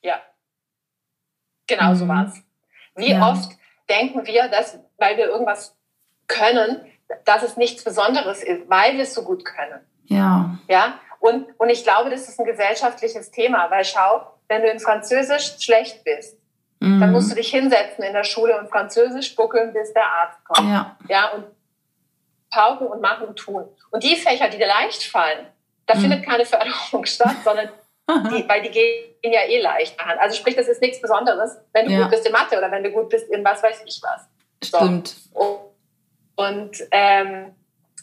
[0.02, 0.16] Ja.
[1.66, 2.08] Genau so mhm.
[2.10, 2.42] war es.
[2.96, 3.30] Wie ja.
[3.30, 3.50] oft
[3.88, 5.74] denken wir, dass, weil wir irgendwas
[6.26, 6.82] können,
[7.24, 9.80] dass es nichts Besonderes ist, weil wir es so gut können.
[10.04, 10.58] Ja.
[10.68, 11.00] Ja.
[11.20, 15.56] Und, und ich glaube, das ist ein gesellschaftliches Thema, weil schau, wenn du in Französisch
[15.58, 16.38] schlecht bist,
[16.80, 17.00] mhm.
[17.00, 20.68] dann musst du dich hinsetzen in der Schule und Französisch buckeln, bis der Arzt kommt.
[20.70, 20.96] Ja.
[21.08, 21.44] ja und
[22.50, 23.64] pauken und machen und tun.
[23.90, 25.46] Und die Fächer, die dir leicht fallen,
[25.86, 26.00] da mhm.
[26.00, 27.68] findet keine Förderung statt, sondern
[28.30, 30.18] die, weil die gehen ja eh leicht an.
[30.18, 32.02] Also sprich, das ist nichts Besonderes, wenn du ja.
[32.02, 34.28] gut bist in Mathe oder wenn du gut bist in was weiß ich was.
[34.62, 35.08] Stimmt.
[35.08, 35.74] So.
[36.36, 37.54] Und ähm,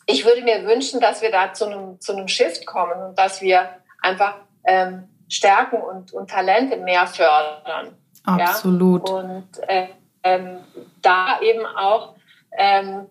[0.06, 3.42] ich würde mir wünschen, dass wir da zu einem, zu einem Shift kommen und dass
[3.42, 3.70] wir
[4.02, 7.96] einfach ähm, Stärken und, und Talente mehr fördern.
[8.24, 9.10] Absolut.
[9.10, 9.16] Ja?
[9.16, 9.88] Und äh,
[10.24, 10.60] ähm,
[11.02, 12.16] da eben auch,
[12.58, 13.08] ähm,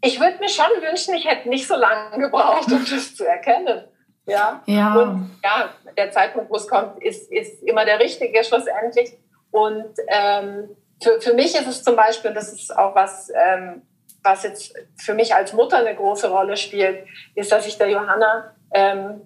[0.00, 3.84] ich würde mir schon wünschen, ich hätte nicht so lange gebraucht, um das zu erkennen.
[4.26, 4.62] Ja.
[4.66, 4.94] ja.
[4.94, 9.16] Und ja, der Zeitpunkt, wo es kommt, ist, ist immer der richtige schlussendlich.
[9.50, 10.70] Und ähm,
[11.02, 13.82] für, für mich ist es zum Beispiel, und das ist auch was, ähm,
[14.24, 18.54] was jetzt für mich als Mutter eine große Rolle spielt, ist, dass ich der Johanna
[18.72, 19.20] ähm,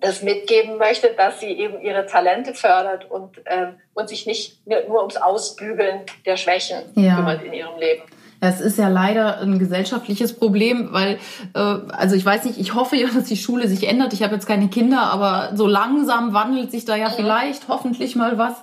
[0.00, 5.00] das mitgeben möchte, dass sie eben ihre Talente fördert und, ähm, und sich nicht nur
[5.00, 7.16] ums Ausbügeln der Schwächen ja.
[7.16, 8.02] kümmert in ihrem Leben.
[8.40, 11.18] Es ist ja leider ein gesellschaftliches Problem, weil,
[11.54, 14.12] äh, also ich weiß nicht, ich hoffe ja, dass die Schule sich ändert.
[14.12, 17.14] Ich habe jetzt keine Kinder, aber so langsam wandelt sich da ja mhm.
[17.16, 18.54] vielleicht hoffentlich mal was.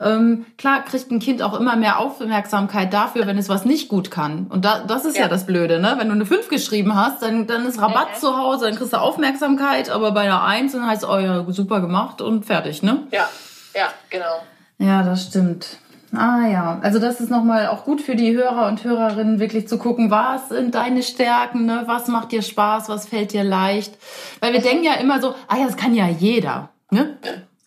[0.00, 4.10] Ähm, klar kriegt ein Kind auch immer mehr Aufmerksamkeit dafür, wenn es was nicht gut
[4.10, 4.46] kann.
[4.48, 5.24] Und da, das ist ja.
[5.24, 5.94] ja das Blöde, ne?
[5.98, 8.20] Wenn du eine 5 geschrieben hast, dann, dann ist Rabatt mhm.
[8.20, 11.80] zu Hause, dann kriegst du Aufmerksamkeit, aber bei einer 1 dann heißt, oh ja, super
[11.80, 13.06] gemacht und fertig, ne?
[13.12, 13.28] Ja.
[13.74, 14.42] Ja, genau.
[14.78, 15.78] Ja, das stimmt.
[16.14, 19.78] Ah ja, also das ist nochmal auch gut für die Hörer und Hörerinnen, wirklich zu
[19.78, 21.84] gucken, was sind deine Stärken, ne?
[21.86, 23.96] was macht dir Spaß, was fällt dir leicht.
[24.40, 26.68] Weil wir denken ja immer so, ah ja, das kann ja jeder.
[26.90, 27.16] Ne?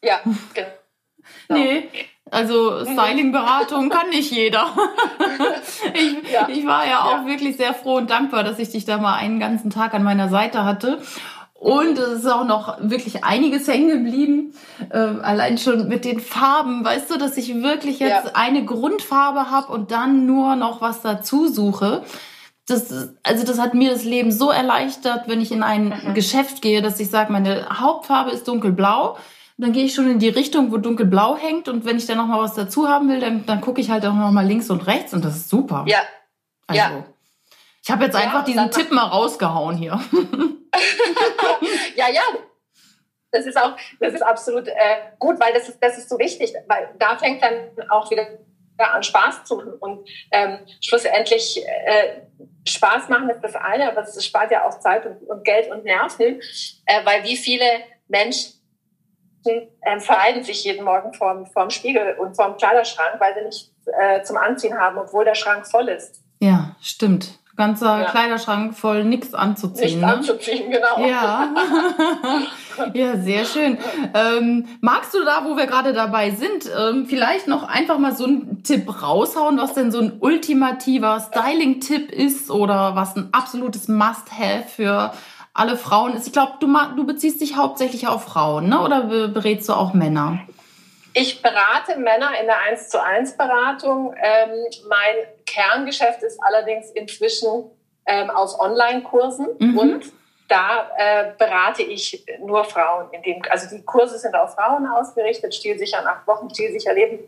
[0.03, 0.19] Ja,
[0.53, 0.67] genau.
[1.49, 1.89] Nee,
[2.31, 2.93] also mhm.
[2.93, 4.67] Styling-Beratung kann nicht jeder.
[5.93, 6.47] ich, ja.
[6.49, 9.39] ich war ja auch wirklich sehr froh und dankbar, dass ich dich da mal einen
[9.39, 11.01] ganzen Tag an meiner Seite hatte.
[11.57, 14.53] Und es ist auch noch wirklich einiges hängen geblieben.
[14.89, 18.31] Äh, allein schon mit den Farben, weißt du, dass ich wirklich jetzt ja.
[18.33, 22.03] eine Grundfarbe habe und dann nur noch was dazu suche.
[22.67, 26.13] Das, also das hat mir das Leben so erleichtert, wenn ich in ein mhm.
[26.13, 29.17] Geschäft gehe, dass ich sage, meine Hauptfarbe ist dunkelblau.
[29.57, 31.69] Dann gehe ich schon in die Richtung, wo dunkelblau hängt.
[31.69, 34.05] Und wenn ich dann noch mal was dazu haben will, dann, dann gucke ich halt
[34.05, 35.13] auch noch mal links und rechts.
[35.13, 35.85] Und das ist super.
[35.87, 35.99] Ja.
[36.67, 37.05] Also, ja.
[37.81, 39.99] Ich habe jetzt einfach diesen Tipp mal rausgehauen hier.
[41.95, 42.21] ja, ja.
[43.31, 44.73] Das ist auch, das ist absolut äh,
[45.19, 48.25] gut, weil das ist, das ist so wichtig, weil da fängt dann auch wieder
[48.77, 52.21] an Spaß zu machen und ähm, schlussendlich äh,
[52.67, 55.83] Spaß machen ist das eine, aber es spart ja auch Zeit und, und Geld und
[55.83, 56.41] Nerven,
[56.85, 57.65] äh, weil wie viele
[58.07, 58.53] Menschen
[59.45, 64.23] äh, vereinen sich jeden Morgen vorm, vorm Spiegel und vorm Kleiderschrank, weil sie nichts äh,
[64.23, 66.21] zum Anziehen haben, obwohl der Schrank voll ist.
[66.39, 68.05] Ja, stimmt ganzer ja.
[68.05, 69.99] Kleiderschrank voll nichts anzuziehen.
[69.99, 70.13] Nichts ne?
[70.13, 71.07] anzuziehen, genau.
[71.07, 71.53] Ja,
[72.93, 73.77] ja sehr schön.
[74.13, 78.25] Ähm, magst du da, wo wir gerade dabei sind, ähm, vielleicht noch einfach mal so
[78.25, 84.65] einen Tipp raushauen, was denn so ein ultimativer Styling-Tipp ist oder was ein absolutes Must-Have
[84.67, 85.13] für
[85.53, 86.27] alle Frauen ist?
[86.27, 88.81] Ich glaube, du, du beziehst dich hauptsächlich auf Frauen, ne?
[88.81, 90.39] oder berätst du auch Männer?
[91.17, 94.13] Ich berate Männer in der 1 zu 1 Beratung.
[94.21, 94.49] Ähm,
[94.89, 97.71] mein Kerngeschäft ist allerdings inzwischen
[98.05, 99.77] ähm, auf Online-Kursen mhm.
[99.77, 100.13] und
[100.49, 103.13] da äh, berate ich nur Frauen.
[103.13, 107.19] In dem, also die Kurse sind auf Frauen ausgerichtet, stilsicher nach Wochen, stilsicher Leben.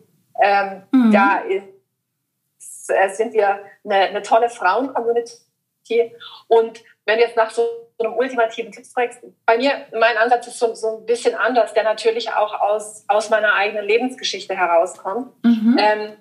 [0.41, 1.11] Ähm, mhm.
[1.13, 6.13] Da ist, äh, sind wir eine, eine tolle Frauen-Community
[6.49, 10.73] und wenn jetzt nach so einem ultimativen Tipp fragst, bei mir, mein Ansatz ist so,
[10.75, 15.33] so ein bisschen anders, der natürlich auch aus, aus meiner eigenen Lebensgeschichte herauskommt.
[15.43, 15.77] Mhm.
[15.79, 16.13] Ähm,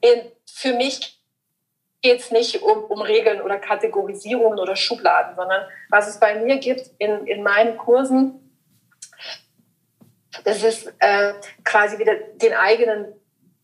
[0.00, 1.20] in, für mich
[2.02, 6.56] geht es nicht um, um Regeln oder Kategorisierungen oder Schubladen, sondern was es bei mir
[6.58, 8.38] gibt in, in meinen Kursen,
[10.44, 13.14] das ist äh, quasi wieder den eigenen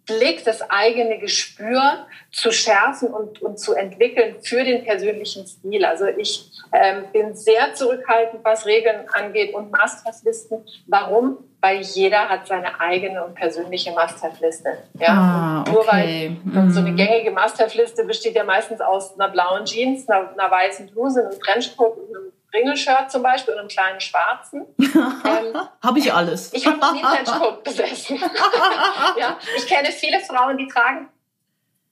[0.09, 5.85] Blick, das eigene Gespür zu schärfen und, und zu entwickeln für den persönlichen Stil.
[5.85, 10.65] Also ich ähm, bin sehr zurückhaltend, was Regeln angeht und Must-Have-Listen.
[10.87, 11.39] Warum?
[11.61, 14.79] Weil jeder hat seine eigene und persönliche Must-Have-Liste.
[14.99, 15.09] Ja?
[15.09, 15.73] Ah, okay.
[15.73, 16.71] Nur weil mhm.
[16.73, 21.29] so eine gängige Must-Have-Liste besteht ja meistens aus einer blauen Jeans, einer, einer weißen Bluse,
[21.29, 24.67] einem Trenchcoat und einem Ringelshirt zum Beispiel und einem kleinen schwarzen.
[24.79, 26.53] Ähm, habe ich alles.
[26.55, 28.19] Ich habe nie Trenchcoat besessen.
[29.19, 31.09] ja, ich kenne viele Frauen, die tragen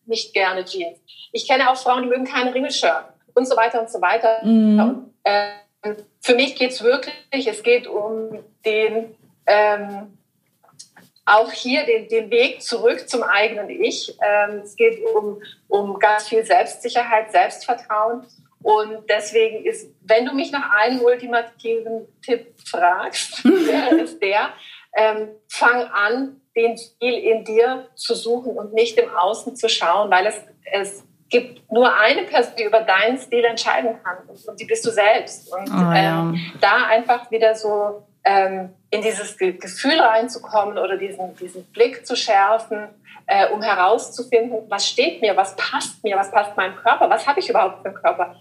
[0.06, 0.98] nicht gerne Jeans.
[1.32, 4.44] Ich kenne auch Frauen, die mögen keine Ringelshirt und so weiter und so weiter.
[4.44, 4.80] Mhm.
[4.80, 5.50] Und, äh,
[6.20, 9.14] für mich geht es wirklich, es geht um den,
[9.46, 10.18] ähm,
[11.24, 14.16] auch hier den, den Weg zurück zum eigenen Ich.
[14.20, 18.24] Ähm, es geht um, um ganz viel Selbstsicherheit, Selbstvertrauen.
[18.62, 24.50] Und deswegen ist, wenn du mich nach einem ultimativen Tipp fragst, wäre es der,
[24.96, 30.10] ähm, fang an, den Stil in dir zu suchen und nicht im Außen zu schauen,
[30.10, 30.40] weil es,
[30.72, 34.90] es gibt nur eine Person, die über deinen Stil entscheiden kann und die bist du
[34.90, 35.52] selbst.
[35.52, 36.20] Und oh, ja.
[36.20, 42.16] ähm, da einfach wieder so ähm, in dieses Gefühl reinzukommen oder diesen, diesen Blick zu
[42.16, 42.88] schärfen,
[43.26, 47.40] äh, um herauszufinden, was steht mir, was passt mir, was passt meinem Körper, was habe
[47.40, 48.36] ich überhaupt für einen Körper.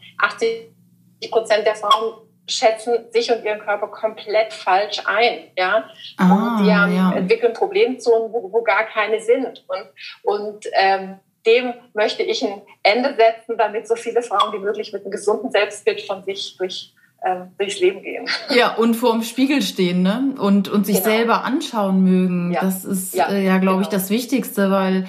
[1.17, 2.15] 80 Prozent der Frauen
[2.47, 5.89] schätzen sich und ihren Körper komplett falsch ein, ja.
[6.17, 7.13] Ah, und die haben, ja.
[7.13, 9.65] entwickeln Problemzonen, wo, wo gar keine sind.
[9.67, 9.88] Und,
[10.23, 15.04] und ähm, dem möchte ich ein Ende setzen, damit so viele Frauen wie möglich mit
[15.04, 16.93] einem gesunden Selbstbild von sich durch
[17.25, 18.28] ähm, durchs Leben gehen.
[18.49, 20.36] Ja, und vor dem Spiegel stehen, ne?
[20.38, 21.10] Und, und sich genau.
[21.10, 22.51] selber anschauen mögen.
[22.51, 22.62] Ja.
[22.62, 23.82] Das ist ja, äh, ja glaube genau.
[23.82, 25.08] ich, das Wichtigste, weil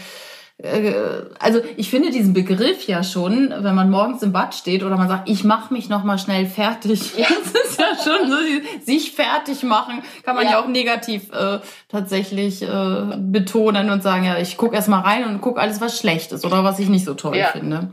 [1.38, 5.08] also ich finde diesen Begriff ja schon, wenn man morgens im Bad steht oder man
[5.08, 7.16] sagt, ich mache mich noch mal schnell fertig.
[7.16, 7.26] Ja.
[7.52, 8.36] Das ist ja schon so,
[8.84, 14.24] sich fertig machen, kann man ja, ja auch negativ äh, tatsächlich äh, betonen und sagen,
[14.24, 16.88] ja, ich gucke erst mal rein und gucke alles, was schlecht ist oder was ich
[16.88, 17.48] nicht so toll ja.
[17.48, 17.90] finde.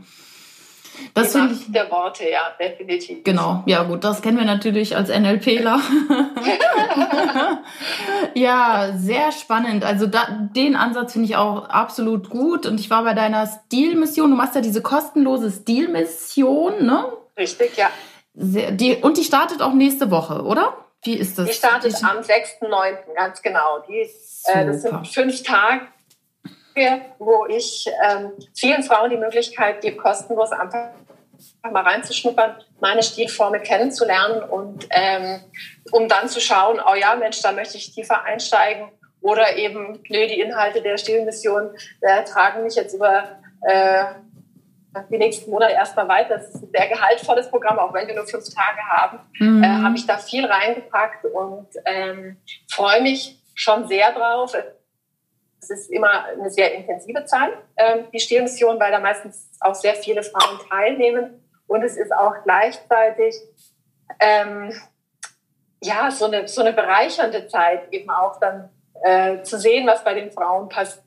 [1.14, 3.24] Das die Macht ich, der Worte, ja, definitiv.
[3.24, 5.80] Genau, ja gut, das kennen wir natürlich als NLPler.
[8.34, 9.84] ja, sehr spannend.
[9.84, 12.66] Also da, den Ansatz finde ich auch absolut gut.
[12.66, 14.30] Und ich war bei deiner Stilmission.
[14.30, 17.06] Du machst ja diese kostenlose Stilmission, ne?
[17.36, 17.90] Richtig, ja.
[18.34, 20.76] Sehr, die, und die startet auch nächste Woche, oder?
[21.02, 21.48] Wie ist das?
[21.48, 23.82] Die startet am 6.9., ganz genau.
[23.88, 24.00] Die,
[24.46, 25.82] äh, das sind fünf Tage,
[27.18, 30.90] wo ich ähm, vielen Frauen die Möglichkeit gebe, kostenlos einfach
[31.62, 35.40] mal reinzuschnuppern, meine Stilformel kennenzulernen und ähm,
[35.92, 38.88] um dann zu schauen, oh ja, Mensch, da möchte ich tiefer einsteigen
[39.20, 44.04] oder eben, nö, die Inhalte der Stilmission äh, tragen mich jetzt über äh,
[45.10, 46.36] die nächsten Monate erstmal weiter.
[46.36, 49.62] Das ist ein sehr gehaltvolles Programm, auch wenn wir nur fünf Tage haben, mhm.
[49.62, 52.36] äh, habe ich da viel reingepackt und ähm,
[52.70, 54.54] freue mich schon sehr drauf.
[55.70, 59.94] Es ist immer eine sehr intensive Zeit, ähm, die Stilmission, weil da meistens auch sehr
[59.94, 61.42] viele Frauen teilnehmen.
[61.66, 63.34] Und es ist auch gleichzeitig
[64.20, 64.72] ähm,
[65.82, 68.68] ja so eine, so eine bereichernde Zeit, eben auch dann
[69.02, 71.02] äh, zu sehen, was bei den Frauen passiert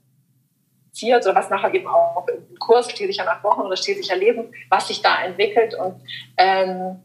[1.26, 4.08] oder was nachher eben auch im Kurs steht sich ja nach Wochen oder steht sich
[4.08, 5.76] ja Leben, was sich da entwickelt.
[5.76, 6.02] Und
[6.38, 7.04] ähm,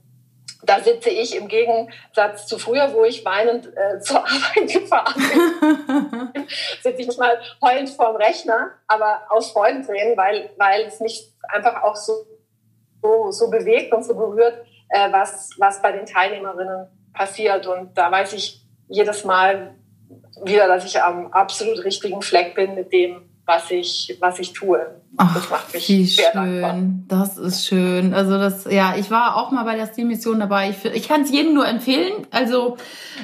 [0.63, 6.47] da sitze ich im Gegensatz zu früher, wo ich weinend äh, zur Arbeit gefahren bin,
[6.83, 11.97] sitze ich mal heulend vorm Rechner, aber aus Freudentränen, weil, weil es mich einfach auch
[11.97, 12.27] so,
[13.03, 17.67] so, so bewegt und so berührt, äh, was, was bei den Teilnehmerinnen passiert.
[17.67, 19.75] Und da weiß ich jedes Mal
[20.45, 24.79] wieder, dass ich am absolut richtigen Fleck bin mit dem, was ich, was ich tue.
[25.17, 26.63] Ach, das macht mich wie sehr schön.
[26.63, 26.79] Dankbar.
[27.09, 28.15] Das ist schön.
[28.15, 30.71] Also das, ja, ich war auch mal bei der Stilmission dabei.
[30.71, 32.27] Ich, ich kann es jedem nur empfehlen.
[32.31, 32.79] Also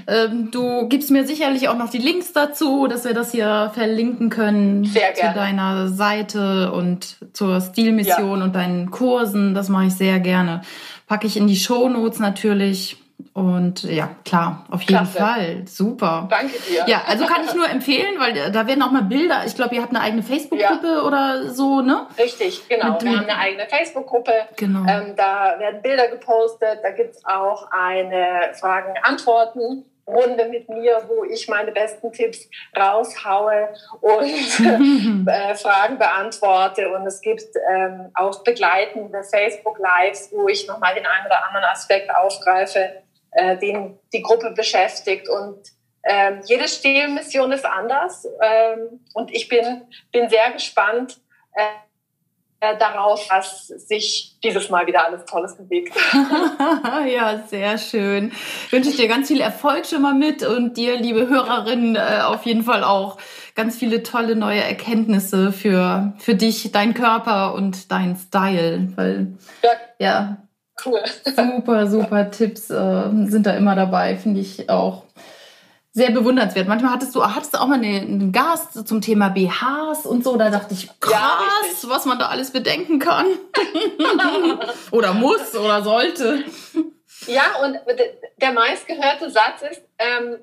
[0.06, 4.28] ähm, du gibst mir sicherlich auch noch die Links dazu, dass wir das hier verlinken
[4.28, 5.32] können sehr gerne.
[5.32, 8.44] zu deiner Seite und zur Stilmission ja.
[8.44, 9.54] und deinen Kursen.
[9.54, 10.62] Das mache ich sehr gerne.
[11.06, 12.98] Packe ich in die Show Notes natürlich.
[13.34, 15.18] Und ja, klar, auf jeden Klasse.
[15.18, 15.62] Fall.
[15.66, 16.26] Super.
[16.30, 16.84] Danke dir.
[16.86, 19.42] Ja, also kann ich nur empfehlen, weil da werden auch mal Bilder.
[19.46, 21.02] Ich glaube, ihr habt eine eigene Facebook-Gruppe ja.
[21.02, 22.06] oder so, ne?
[22.18, 22.92] Richtig, genau.
[22.92, 24.32] Mit, wir haben eine eigene Facebook-Gruppe.
[24.56, 24.80] Genau.
[24.88, 26.80] Ähm, da werden Bilder gepostet.
[26.82, 29.84] Da gibt's auch eine Fragen-Antworten.
[30.08, 33.68] Runde mit mir, wo ich meine besten Tipps raushaue
[34.00, 34.24] und
[35.28, 36.88] äh, Fragen beantworte.
[36.88, 42.10] Und es gibt ähm, auch begleitende Facebook-Lives, wo ich nochmal den einen oder anderen Aspekt
[42.14, 43.02] aufgreife,
[43.38, 45.28] äh, den die Gruppe beschäftigt.
[45.28, 45.70] Und
[46.02, 48.26] ähm, jede Stilmission ist anders.
[48.42, 51.20] Ähm, und ich bin, bin sehr gespannt
[51.54, 55.94] äh, darauf, was sich dieses Mal wieder alles Tolles bewegt.
[57.06, 58.32] ja, sehr schön.
[58.70, 62.44] Wünsche ich dir ganz viel Erfolg schon mal mit und dir, liebe Hörerinnen, äh, auf
[62.44, 63.18] jeden Fall auch
[63.54, 68.92] ganz viele tolle neue Erkenntnisse für, für dich, dein Körper und dein Style.
[68.96, 69.70] Weil, ja,
[70.00, 70.47] ja
[70.84, 71.02] Cool.
[71.24, 75.04] Super, super Tipps äh, sind da immer dabei, finde ich auch
[75.98, 76.68] sehr bewundernswert.
[76.68, 80.36] Manchmal hattest du, hattest du auch mal einen Gast zum Thema BHs und so.
[80.36, 83.26] Da dachte ich, krass, ja, was man da alles bedenken kann.
[84.92, 86.44] oder muss oder sollte.
[87.26, 87.78] Ja, und
[88.40, 90.36] der meistgehörte Satz ist, ähm,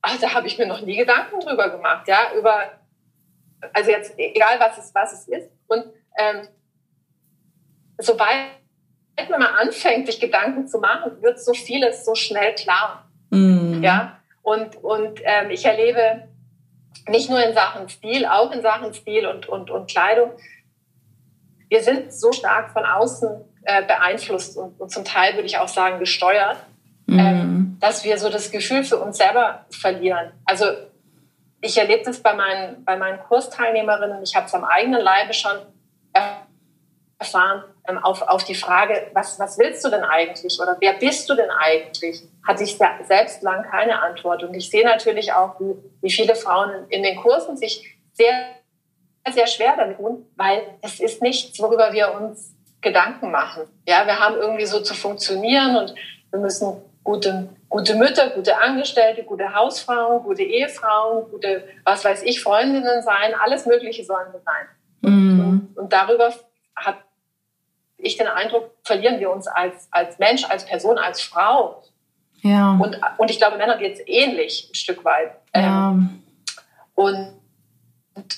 [0.00, 2.70] ach, da habe ich mir noch nie Gedanken drüber gemacht, ja, über,
[3.72, 5.50] also jetzt egal was es, was es ist.
[5.66, 5.84] Und
[6.18, 6.46] ähm,
[7.98, 8.46] sobald
[9.30, 13.08] man mal anfängt, sich Gedanken zu machen, wird so vieles so schnell klar.
[13.30, 13.82] Mm.
[13.82, 16.28] Ja, und, und ähm, ich erlebe
[17.08, 20.32] nicht nur in Sachen Stil, auch in Sachen Stil und, und, und Kleidung,
[21.68, 23.28] wir sind so stark von außen
[23.64, 26.58] äh, beeinflusst und, und, zum Teil würde ich auch sagen gesteuert,
[27.06, 27.18] mm.
[27.18, 30.32] ähm, dass wir so das Gefühl für uns selber verlieren.
[30.44, 30.66] Also
[31.60, 35.56] ich erlebe das bei meinen, bei meinen Kursteilnehmerinnen, ich habe es am eigenen Leibe schon
[37.18, 41.28] erfahren, ähm, auf, auf die Frage, was, was willst du denn eigentlich oder wer bist
[41.28, 44.42] du denn eigentlich, hatte ich selbst lang keine Antwort.
[44.42, 48.32] Und ich sehe natürlich auch, wie, wie viele Frauen in den Kursen sich sehr,
[49.30, 53.62] sehr schwer damit tun, weil es ist nichts, worüber wir uns Gedanken machen.
[53.88, 55.94] Ja, wir haben irgendwie so zu funktionieren und
[56.30, 62.42] wir müssen gute, gute Mütter, gute Angestellte, gute Hausfrauen, gute Ehefrauen, gute, was weiß ich,
[62.42, 64.66] Freundinnen sein, alles Mögliche sollen wir sein.
[65.00, 65.40] Mhm.
[65.40, 66.32] Und, und darüber
[66.76, 66.96] hat
[68.04, 71.82] ich den Eindruck, verlieren wir uns als, als Mensch, als Person, als Frau.
[72.42, 72.72] Ja.
[72.72, 75.32] Und, und ich glaube, Männer geht es ähnlich ein Stück weit.
[75.54, 75.90] Ja.
[75.90, 76.22] Ähm,
[76.94, 77.32] und,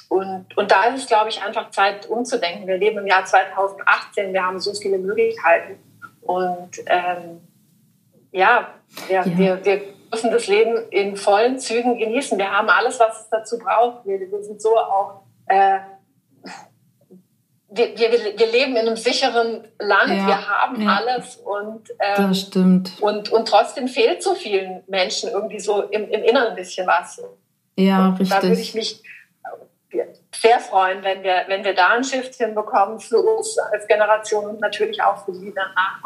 [0.09, 2.67] und, und da ist es, glaube ich, einfach Zeit umzudenken.
[2.67, 5.79] Wir leben im Jahr 2018, wir haben so viele Möglichkeiten.
[6.23, 7.41] Und ähm,
[8.33, 8.69] ja,
[9.09, 9.39] wir, ja.
[9.39, 12.39] Wir, wir müssen das Leben in vollen Zügen genießen.
[12.39, 14.07] Wir haben alles, was es dazu braucht.
[14.07, 15.79] Wir, wir sind so auch äh,
[17.77, 20.97] wir, wir, wir leben in einem sicheren Land, ja, wir haben ja.
[20.97, 22.93] alles und, ähm, das stimmt.
[23.01, 27.23] Und, und trotzdem fehlt so vielen Menschen irgendwie so im, im Inneren ein bisschen was.
[27.77, 28.29] Ja, und richtig.
[28.31, 29.03] Da würde ich mich
[30.35, 34.61] sehr freuen, wenn wir, wenn wir da ein Shift hinbekommen für uns als Generation und
[34.61, 36.01] natürlich auch für die, danach.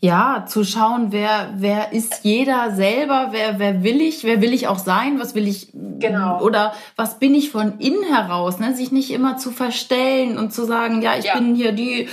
[0.00, 4.66] Ja, zu schauen, wer, wer ist jeder selber, wer, wer will ich, wer will ich
[4.66, 6.40] auch sein, was will ich, genau.
[6.42, 8.74] oder was bin ich von innen heraus, ne?
[8.74, 11.38] sich nicht immer zu verstellen und zu sagen, ja, ich ja.
[11.38, 12.08] bin hier die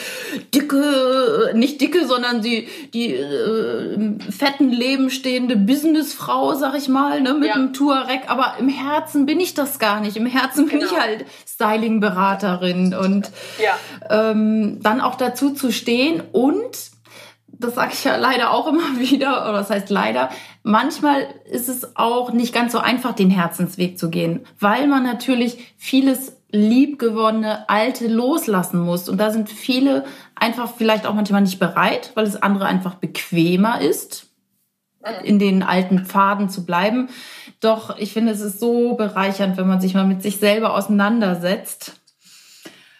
[0.53, 7.33] dicke, nicht dicke, sondern die, die äh, fetten Leben stehende Businessfrau, sag ich mal, ne,
[7.33, 7.55] mit ja.
[7.55, 10.17] einem Tuareg, aber im Herzen bin ich das gar nicht.
[10.17, 10.91] Im Herzen bin genau.
[10.91, 13.31] ich halt Styling-Beraterin und
[13.61, 13.77] ja.
[14.09, 16.96] ähm, dann auch dazu zu stehen und
[17.59, 20.29] das sage ich ja leider auch immer wieder, oder das heißt leider,
[20.63, 25.75] manchmal ist es auch nicht ganz so einfach, den Herzensweg zu gehen, weil man natürlich
[25.77, 29.09] vieles liebgewonnene Alte loslassen muss.
[29.09, 30.05] Und da sind viele
[30.35, 34.27] einfach vielleicht auch manchmal nicht bereit, weil es andere einfach bequemer ist,
[35.23, 37.09] in den alten Pfaden zu bleiben.
[37.59, 41.99] Doch ich finde, es ist so bereichernd, wenn man sich mal mit sich selber auseinandersetzt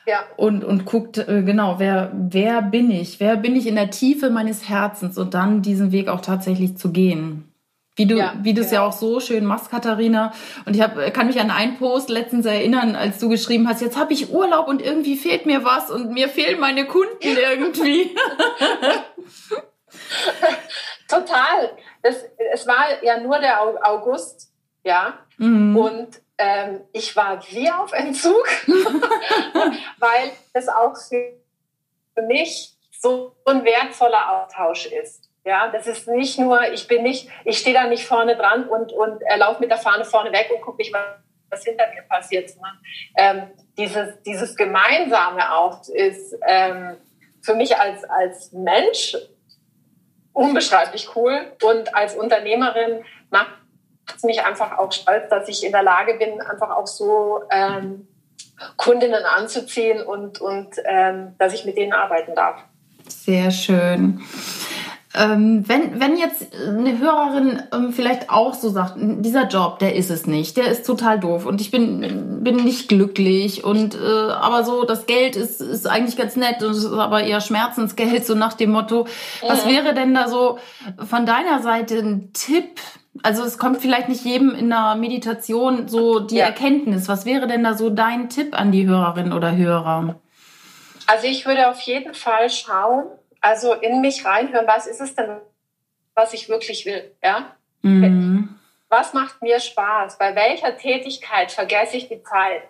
[0.08, 0.24] ja.
[0.38, 3.20] Und, und guckt, äh, genau, wer, wer bin ich?
[3.20, 6.91] Wer bin ich in der Tiefe meines Herzens und dann diesen Weg auch tatsächlich zu
[6.91, 7.51] gehen?
[7.97, 8.84] Wie du, ja, wie du es genau.
[8.84, 10.32] ja auch so schön machst, Katharina.
[10.66, 13.97] Und ich hab, kann mich an einen Post letztens erinnern, als du geschrieben hast, jetzt
[13.97, 18.12] habe ich Urlaub und irgendwie fehlt mir was und mir fehlen meine Kunden irgendwie.
[21.10, 21.72] Total.
[22.01, 24.53] Das, es war ja nur der August,
[24.86, 25.16] ja.
[25.38, 25.76] Mhm.
[25.76, 28.47] Und ähm, ich war wie auf Entzug,
[29.97, 35.29] weil es auch für mich so ein wertvoller Austausch ist.
[35.43, 38.91] Ja, das ist nicht nur, ich bin nicht, ich stehe da nicht vorne dran und,
[38.91, 40.93] und äh, laufe mit der Fahne vorne weg und gucke nicht,
[41.49, 42.77] was, hinter mir passiert, sondern
[43.15, 46.97] ähm, dieses, dieses Gemeinsame auch ist ähm,
[47.41, 49.15] für mich als, als Mensch
[50.33, 53.53] unbeschreiblich cool und als Unternehmerin macht
[54.08, 58.08] macht mich einfach auch stolz, dass ich in der Lage bin, einfach auch so ähm,
[58.76, 62.64] Kundinnen anzuziehen und, und ähm, dass ich mit denen arbeiten darf.
[63.08, 64.22] Sehr schön.
[65.14, 70.12] Ähm, wenn, wenn jetzt eine Hörerin ähm, vielleicht auch so sagt, dieser Job, der ist
[70.12, 74.64] es nicht, der ist total doof und ich bin, bin nicht glücklich und äh, aber
[74.64, 78.36] so das Geld ist, ist eigentlich ganz nett und es ist aber eher Schmerzensgeld, so
[78.36, 79.08] nach dem Motto.
[79.41, 80.60] Was wäre denn da so
[81.08, 82.80] von deiner Seite ein Tipp,
[83.24, 86.45] also es kommt vielleicht nicht jedem in der Meditation so die ja.
[86.45, 87.07] Erkenntnis.
[87.07, 90.20] Was wäre denn da so dein Tipp an die Hörerin oder Hörer?
[91.05, 93.05] Also ich würde auf jeden Fall schauen,
[93.39, 95.38] also in mich reinhören, was ist es denn,
[96.15, 97.55] was ich wirklich will, ja?
[97.82, 98.55] Mhm.
[98.89, 100.18] Was macht mir Spaß?
[100.18, 102.63] Bei welcher Tätigkeit vergesse ich die Zeit?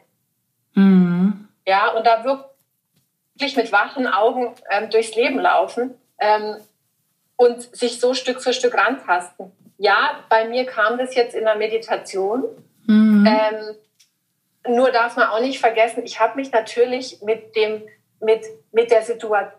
[0.74, 1.48] Mhm.
[1.66, 6.58] Ja, und da wirklich mit wachen Augen ähm, durchs Leben laufen ähm,
[7.36, 11.56] und sich so Stück für Stück rantasten ja, bei mir kam das jetzt in der
[11.56, 12.44] Meditation.
[12.86, 13.28] Mhm.
[13.28, 17.84] Ähm, nur darf man auch nicht vergessen, ich habe mich natürlich mit, dem,
[18.20, 19.54] mit, mit der Situation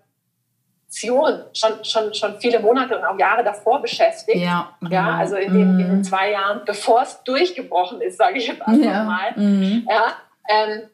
[1.52, 4.38] schon, schon, schon viele Monate und auch Jahre davor beschäftigt.
[4.38, 4.92] Ja, genau.
[4.92, 5.80] ja also in den, mhm.
[5.80, 9.04] in den zwei Jahren, bevor es durchgebrochen ist, sage ich jetzt einfach ja.
[9.04, 9.32] mal.
[9.36, 9.86] Mhm.
[9.88, 10.16] Ja,
[10.48, 10.88] ähm,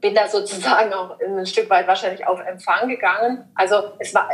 [0.00, 3.50] bin da sozusagen auch ein Stück weit wahrscheinlich auf Empfang gegangen.
[3.54, 4.28] Also es war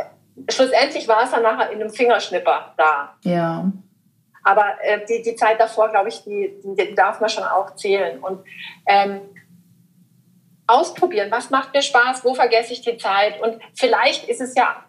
[0.49, 3.15] schlussendlich war es dann nachher in einem Fingerschnipper da.
[3.23, 3.65] Ja.
[4.47, 8.17] Aber äh, die, die Zeit davor, glaube ich, die, die, darf man schon auch zählen.
[8.19, 8.45] Und
[8.87, 9.19] ähm,
[10.65, 13.41] ausprobieren, was macht mir Spaß, wo vergesse ich die Zeit.
[13.41, 14.85] Und vielleicht ist es ja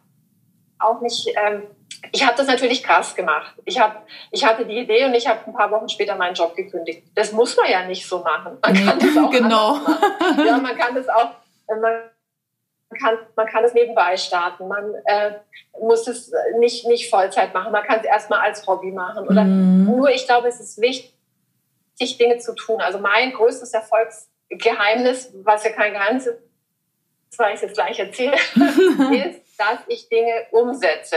[0.79, 1.65] auch nicht, ähm,
[2.13, 3.53] ich habe das natürlich krass gemacht.
[3.65, 6.55] Ich, hab, ich hatte die Idee und ich habe ein paar Wochen später meinen Job
[6.55, 7.03] gekündigt.
[7.17, 8.59] Das muss man ja nicht so machen.
[8.63, 9.81] Man kann das auch genau.
[10.47, 11.31] Ja, man kann das auch,
[11.67, 12.11] man
[12.91, 14.69] man kann, man kann es nebenbei starten.
[14.69, 15.33] Man äh,
[15.81, 17.73] muss es nicht, nicht Vollzeit machen.
[17.73, 19.29] Man kann es erstmal als Hobby machen.
[19.29, 19.85] Oder mhm.
[19.85, 21.15] nur, ich glaube, es ist wichtig,
[22.19, 22.81] Dinge zu tun.
[22.81, 28.35] Also mein größtes Erfolgsgeheimnis, was ja kein Geheimnis ist, weil ich es jetzt gleich erzähle,
[29.27, 31.17] ist, dass ich Dinge umsetze.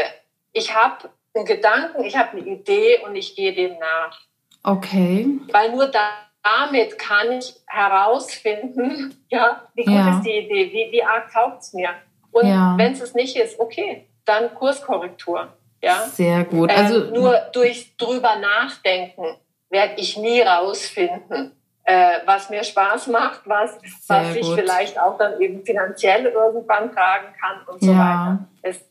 [0.51, 4.19] Ich habe einen Gedanken, ich habe eine Idee und ich gehe dem nach.
[4.63, 5.39] Okay.
[5.51, 10.17] Weil nur da damit kann ich herausfinden, ja, wie gut ja.
[10.17, 11.89] ist die Idee, wie, wie arg taugt es mir.
[12.31, 12.75] Und ja.
[12.77, 15.49] wenn es es nicht ist, okay, dann Kurskorrektur.
[15.81, 16.05] Ja?
[16.07, 16.71] Sehr gut.
[16.71, 19.37] Ähm, also ähm, nur durch drüber nachdenken
[19.69, 23.77] werde ich nie rausfinden, äh, was mir Spaß macht, was,
[24.07, 28.39] was ich vielleicht auch dann eben finanziell irgendwann tragen kann und so ja.
[28.61, 28.85] weiter.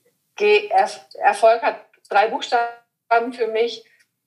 [0.72, 1.76] Es, Erfolg hat
[2.08, 3.84] drei Buchstaben für mich.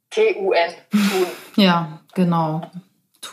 [0.10, 0.74] T-U-N.
[0.92, 1.28] Tun.
[1.56, 2.62] Ja, genau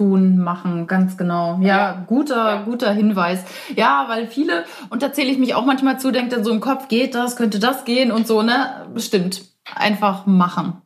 [0.00, 1.58] tun, machen, ganz genau.
[1.60, 2.04] Ja, ja.
[2.06, 2.62] guter, ja.
[2.62, 3.44] guter Hinweis.
[3.76, 6.60] Ja, weil viele, und da zähle ich mich auch manchmal zu, denkt dann so im
[6.60, 8.86] Kopf, geht das, könnte das gehen und so, ne?
[8.94, 9.42] Bestimmt.
[9.74, 10.80] Einfach machen.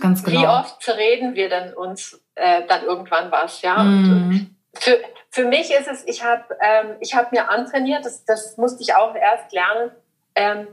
[0.00, 0.40] Ganz genau.
[0.40, 3.82] Wie oft zerreden wir denn uns äh, dann irgendwann was, ja?
[3.82, 4.56] Mm.
[4.72, 8.82] Für, für mich ist es, ich habe ähm, ich hab mir antrainiert, das, das musste
[8.82, 9.90] ich auch erst lernen,
[10.34, 10.66] ähm,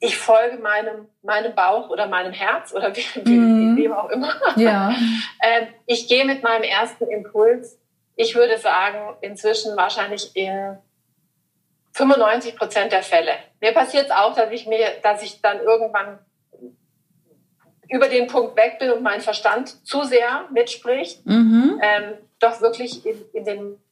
[0.00, 3.76] ich folge meinem, meinem Bauch oder meinem Herz oder wie, mm.
[3.76, 4.32] wie, auch immer.
[4.56, 4.90] Ja.
[5.42, 7.78] ähm, ich gehe mit meinem ersten Impuls,
[8.14, 10.78] ich würde sagen, inzwischen wahrscheinlich in
[11.92, 13.32] 95 Prozent der Fälle.
[13.60, 16.20] Mir passiert es auch, dass ich mir, dass ich dann irgendwann
[17.90, 21.24] über den Punkt weg bin und mein Verstand zu sehr mitspricht.
[21.26, 21.80] Mhm.
[21.82, 23.82] Ähm, doch wirklich in, in den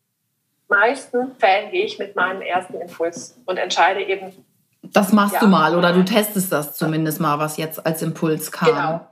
[0.69, 4.45] meisten Fällen gehe ich mit meinem ersten Impuls und entscheide eben.
[4.93, 8.53] Das machst ja, du mal oder du testest das zumindest mal, was jetzt als Impuls
[8.53, 8.68] kam.
[8.68, 9.07] Genau.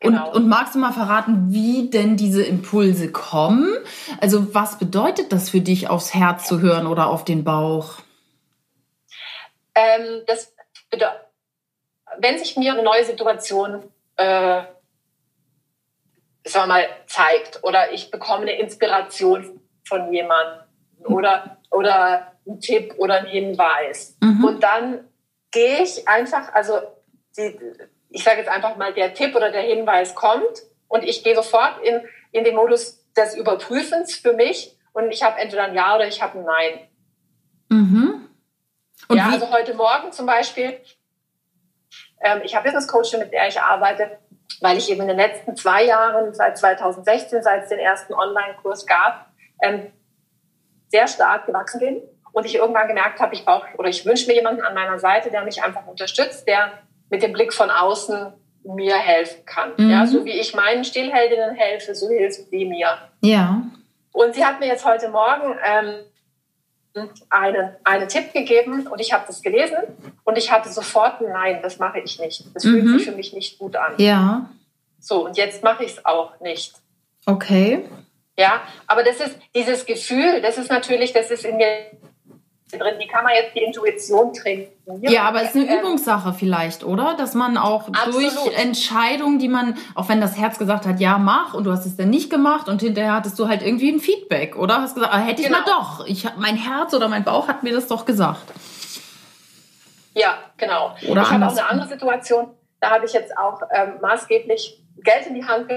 [0.00, 0.28] Genau.
[0.28, 3.74] Und, und magst du mal verraten, wie denn diese Impulse kommen?
[4.20, 8.00] Also was bedeutet das für dich, aufs Herz zu hören oder auf den Bauch?
[9.74, 10.52] Ähm, das
[12.18, 13.82] wenn sich mir eine neue Situation
[14.16, 14.62] äh,
[16.44, 20.60] sagen wir mal, zeigt oder ich bekomme eine Inspiration von jemandem
[21.04, 24.16] oder, oder einen Tipp oder einen Hinweis.
[24.20, 24.44] Mhm.
[24.44, 25.08] Und dann
[25.50, 26.80] gehe ich einfach, also
[27.36, 27.58] die,
[28.10, 31.82] ich sage jetzt einfach mal, der Tipp oder der Hinweis kommt und ich gehe sofort
[31.82, 36.06] in, in den Modus des Überprüfens für mich und ich habe entweder ein Ja oder
[36.06, 36.88] ich habe ein Nein.
[37.68, 38.28] Mhm.
[39.08, 40.78] Und ja, also heute Morgen zum Beispiel,
[42.22, 44.18] ähm, ich habe Business Coaching, mit der ich arbeite,
[44.60, 48.86] weil ich eben in den letzten zwei Jahren, seit 2016, seit es den ersten Online-Kurs
[48.86, 49.30] gab,
[49.62, 49.92] ähm,
[50.88, 52.02] sehr stark gewachsen bin
[52.34, 55.30] und ich irgendwann gemerkt habe, ich brauche oder ich wünsche mir jemanden an meiner Seite,
[55.30, 56.72] der mich einfach unterstützt, der
[57.08, 58.32] mit dem Blick von außen
[58.64, 59.72] mir helfen kann.
[59.76, 59.90] Mhm.
[59.90, 62.98] Ja, so wie ich meinen Stillheldinnen helfe, so hilft sie mir.
[63.20, 63.62] Ja.
[64.12, 69.24] Und sie hat mir jetzt heute Morgen ähm, einen, einen Tipp gegeben und ich habe
[69.26, 69.78] das gelesen
[70.24, 72.44] und ich hatte sofort ein Nein, das mache ich nicht.
[72.52, 72.70] Das mhm.
[72.70, 73.94] fühlt sich für mich nicht gut an.
[73.98, 74.50] Ja.
[74.98, 76.74] So, und jetzt mache ich es auch nicht.
[77.26, 77.84] Okay.
[78.36, 81.66] Ja, aber das ist dieses Gefühl, das ist natürlich, das ist in mir
[82.78, 82.94] drin.
[82.98, 84.70] Wie kann man jetzt die Intuition trainieren?
[85.02, 87.14] Ja, aber es ist eine ähm, Übungssache vielleicht, oder?
[87.16, 88.22] Dass man auch absolut.
[88.22, 91.86] durch Entscheidungen, die man, auch wenn das Herz gesagt hat, ja, mach, und du hast
[91.86, 94.82] es dann nicht gemacht und hinterher hattest du halt irgendwie ein Feedback, oder?
[94.82, 95.60] Hast gesagt, ah, hätte ich genau.
[95.60, 96.06] mal doch.
[96.06, 98.52] Ich, mein Herz oder mein Bauch hat mir das doch gesagt.
[100.14, 100.94] Ja, genau.
[101.08, 102.50] Oder ich habe auch eine andere Situation.
[102.80, 105.68] Da habe ich jetzt auch ähm, maßgeblich Geld in die Hand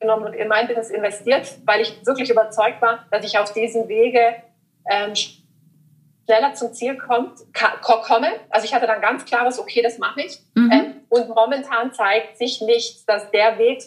[0.00, 3.88] genommen und in mein Business investiert, weil ich wirklich überzeugt war, dass ich auf diesem
[3.88, 4.36] Wege
[4.90, 5.12] ähm,
[6.26, 7.38] schneller zum Ziel kommt,
[8.02, 8.28] komme.
[8.50, 10.40] Also ich hatte dann ganz klares, okay, das mache ich.
[10.54, 10.70] Mhm.
[10.72, 13.82] Ähm, und momentan zeigt sich nicht, dass der Weg,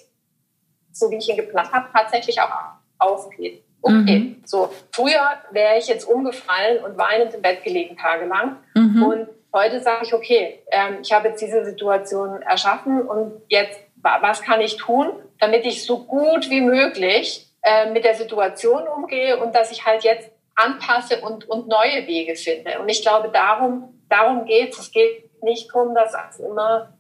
[0.92, 2.50] so wie ich ihn geplant habe, tatsächlich auch
[2.98, 3.64] aufgeht.
[3.82, 4.42] Okay, mhm.
[4.46, 8.58] so früher wäre ich jetzt umgefallen und weinend im Bett gelegen tagelang.
[8.74, 9.04] Mhm.
[9.04, 14.42] Und heute sage ich, okay, ähm, ich habe jetzt diese Situation erschaffen und jetzt, was
[14.42, 19.56] kann ich tun, damit ich so gut wie möglich äh, mit der Situation umgehe und
[19.56, 20.30] dass ich halt jetzt
[20.66, 22.80] anpasse und, und neue Wege finde.
[22.80, 24.80] Und ich glaube, darum, darum geht es.
[24.80, 26.94] Es geht nicht darum, dass es immer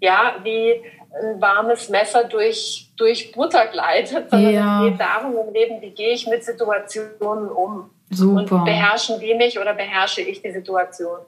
[0.00, 0.82] ja, wie
[1.14, 4.84] ein warmes Messer durch, durch Butter gleitet, sondern ja.
[4.84, 7.90] es geht darum im Leben, wie gehe ich mit Situationen um.
[8.10, 8.56] Super.
[8.56, 11.18] Und beherrschen die mich oder beherrsche ich die Situation?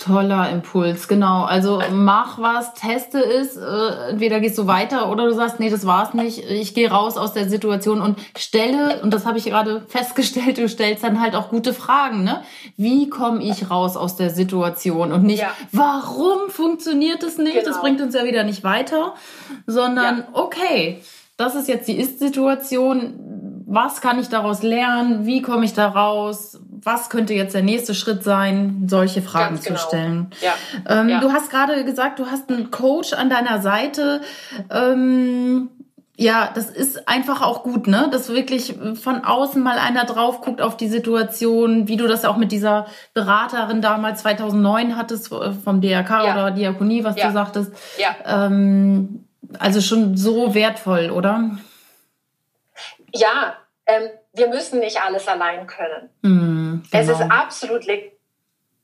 [0.00, 1.42] Toller Impuls, genau.
[1.44, 3.58] Also mach was, teste es.
[3.58, 6.38] Äh, entweder gehst du weiter oder du sagst, nee, das war's nicht.
[6.48, 10.70] Ich gehe raus aus der Situation und stelle, und das habe ich gerade festgestellt, du
[10.70, 12.42] stellst dann halt auch gute Fragen, ne?
[12.78, 15.12] Wie komme ich raus aus der Situation?
[15.12, 15.52] Und nicht, ja.
[15.70, 17.52] warum funktioniert es nicht?
[17.52, 17.66] Genau.
[17.66, 19.14] Das bringt uns ja wieder nicht weiter,
[19.66, 20.28] sondern ja.
[20.32, 21.02] okay,
[21.36, 23.64] das ist jetzt die Ist-Situation.
[23.66, 25.26] Was kann ich daraus lernen?
[25.26, 26.58] Wie komme ich da raus?
[26.82, 29.76] Was könnte jetzt der nächste Schritt sein, solche Fragen genau.
[29.76, 30.30] zu stellen.
[30.40, 30.54] Ja.
[30.88, 31.20] Ähm, ja.
[31.20, 34.20] Du hast gerade gesagt, du hast einen Coach an deiner Seite.
[34.70, 35.70] Ähm,
[36.16, 38.08] ja, das ist einfach auch gut, ne?
[38.12, 42.36] Dass wirklich von außen mal einer drauf guckt auf die Situation, wie du das auch
[42.36, 46.32] mit dieser Beraterin damals 2009 hattest äh, vom DRK ja.
[46.32, 47.72] oder Diakonie, was du sagtest.
[47.98, 48.46] Ja.
[48.46, 49.24] Ähm,
[49.58, 51.52] also schon so wertvoll, oder?
[53.14, 53.54] Ja,
[53.86, 54.10] ähm,
[54.40, 56.10] wir müssen nicht alles allein können.
[56.22, 57.02] Mm, genau.
[57.02, 57.34] Es ist genau.
[57.34, 57.84] absolut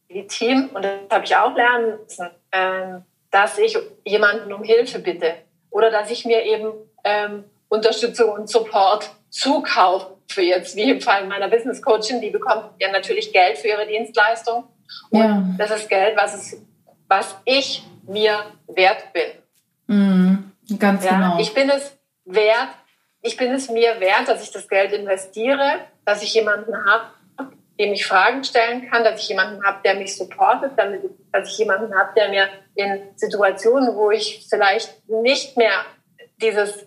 [0.09, 5.35] legitim, und das habe ich auch lernen müssen, ähm, dass ich jemanden um Hilfe bitte
[5.71, 6.73] oder dass ich mir eben
[7.05, 10.15] ähm, Unterstützung und Support zukaufe.
[10.37, 14.65] Jetzt wie im Fall meiner Business Coachin, die bekommt ja natürlich Geld für ihre Dienstleistung.
[15.11, 15.45] Und ja.
[15.59, 16.63] das ist Geld, was, es,
[17.09, 19.31] was ich mir wert bin.
[19.87, 21.39] Mm, ganz ja, genau.
[21.41, 22.69] Ich bin es wert,
[23.27, 27.07] ich bin es mir wert, dass ich das Geld investiere, dass ich jemanden habe,
[27.79, 30.73] dem ich Fragen stellen kann, dass ich jemanden habe, der mich supportet,
[31.33, 35.85] dass ich jemanden habe, der mir in Situationen, wo ich vielleicht nicht mehr
[36.41, 36.83] dieses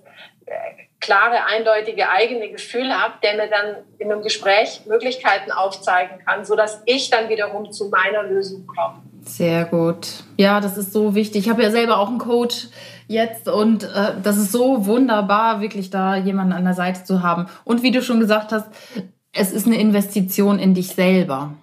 [0.46, 6.46] äh, klare, eindeutige eigene Gefühl habe, der mir dann in einem Gespräch Möglichkeiten aufzeigen kann,
[6.46, 9.04] so dass ich dann wiederum zu meiner Lösung komme.
[9.26, 10.24] Sehr gut.
[10.38, 11.46] Ja, das ist so wichtig.
[11.46, 12.68] Ich habe ja selber auch einen Coach
[13.08, 17.48] jetzt und äh, das ist so wunderbar, wirklich da jemanden an der Seite zu haben.
[17.64, 18.68] Und wie du schon gesagt hast,
[19.34, 21.54] es ist eine Investition in dich selber.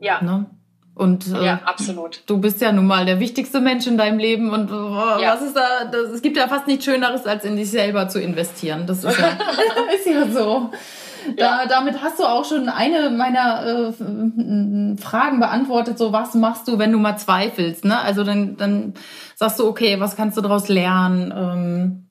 [0.00, 0.22] Ja.
[0.22, 0.46] Ne?
[0.94, 2.24] Und äh, ja, absolut.
[2.26, 5.34] du bist ja nun mal der wichtigste Mensch in deinem Leben und äh, ja.
[5.34, 5.84] was ist da?
[5.84, 8.84] Das, es gibt ja fast nichts Schöneres, als in dich selber zu investieren.
[8.86, 9.28] Das ist ja,
[9.94, 10.70] ist ja so.
[11.36, 15.98] Da, damit hast du auch schon eine meiner äh, Fragen beantwortet.
[15.98, 17.84] So, was machst du, wenn du mal zweifelst?
[17.84, 17.98] Ne?
[17.98, 18.94] Also dann, dann
[19.34, 21.32] sagst du, okay, was kannst du daraus lernen?
[21.36, 22.10] Ähm,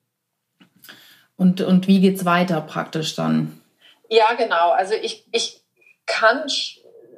[1.36, 3.60] und, und wie geht's weiter praktisch dann?
[4.08, 4.70] Ja, genau.
[4.70, 5.62] Also ich, ich
[6.06, 6.44] kann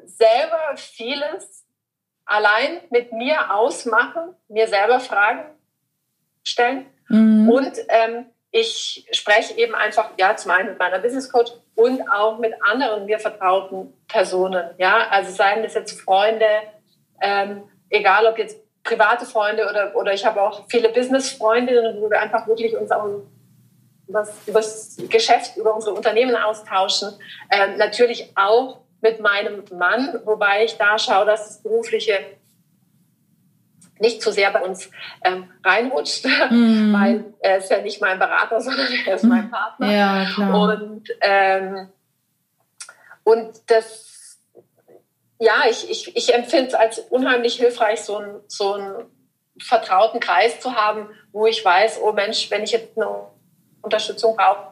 [0.06, 1.64] selber vieles
[2.26, 5.44] allein mit mir ausmachen, mir selber Fragen
[6.42, 6.86] stellen.
[7.08, 7.48] Mhm.
[7.48, 12.38] Und ähm, ich spreche eben einfach, ja, zum einen mit meiner Business Coach und auch
[12.38, 14.70] mit anderen mir vertrauten Personen.
[14.78, 16.46] Ja, also seien das jetzt Freunde,
[17.20, 22.20] ähm, egal ob jetzt private Freunde oder, oder ich habe auch viele Business-Freundinnen, wo wir
[22.20, 23.06] einfach wirklich uns auch
[24.08, 27.10] was über das Geschäft, über unsere Unternehmen austauschen.
[27.50, 32.18] Ähm, natürlich auch mit meinem Mann, wobei ich da schaue, dass das Berufliche
[34.00, 34.90] nicht zu sehr bei uns
[35.24, 36.92] ähm, reinrutscht, mm.
[36.92, 39.92] weil er ist ja nicht mein Berater, sondern er ist mein Partner.
[39.92, 40.60] Ja, klar.
[40.60, 41.88] Und, ähm,
[43.24, 44.38] und das,
[45.38, 49.04] ja, ich, ich, ich empfinde es als unheimlich hilfreich, so, ein, so einen
[49.58, 53.08] vertrauten Kreis zu haben, wo ich weiß, oh Mensch, wenn ich jetzt eine
[53.82, 54.70] Unterstützung brauche,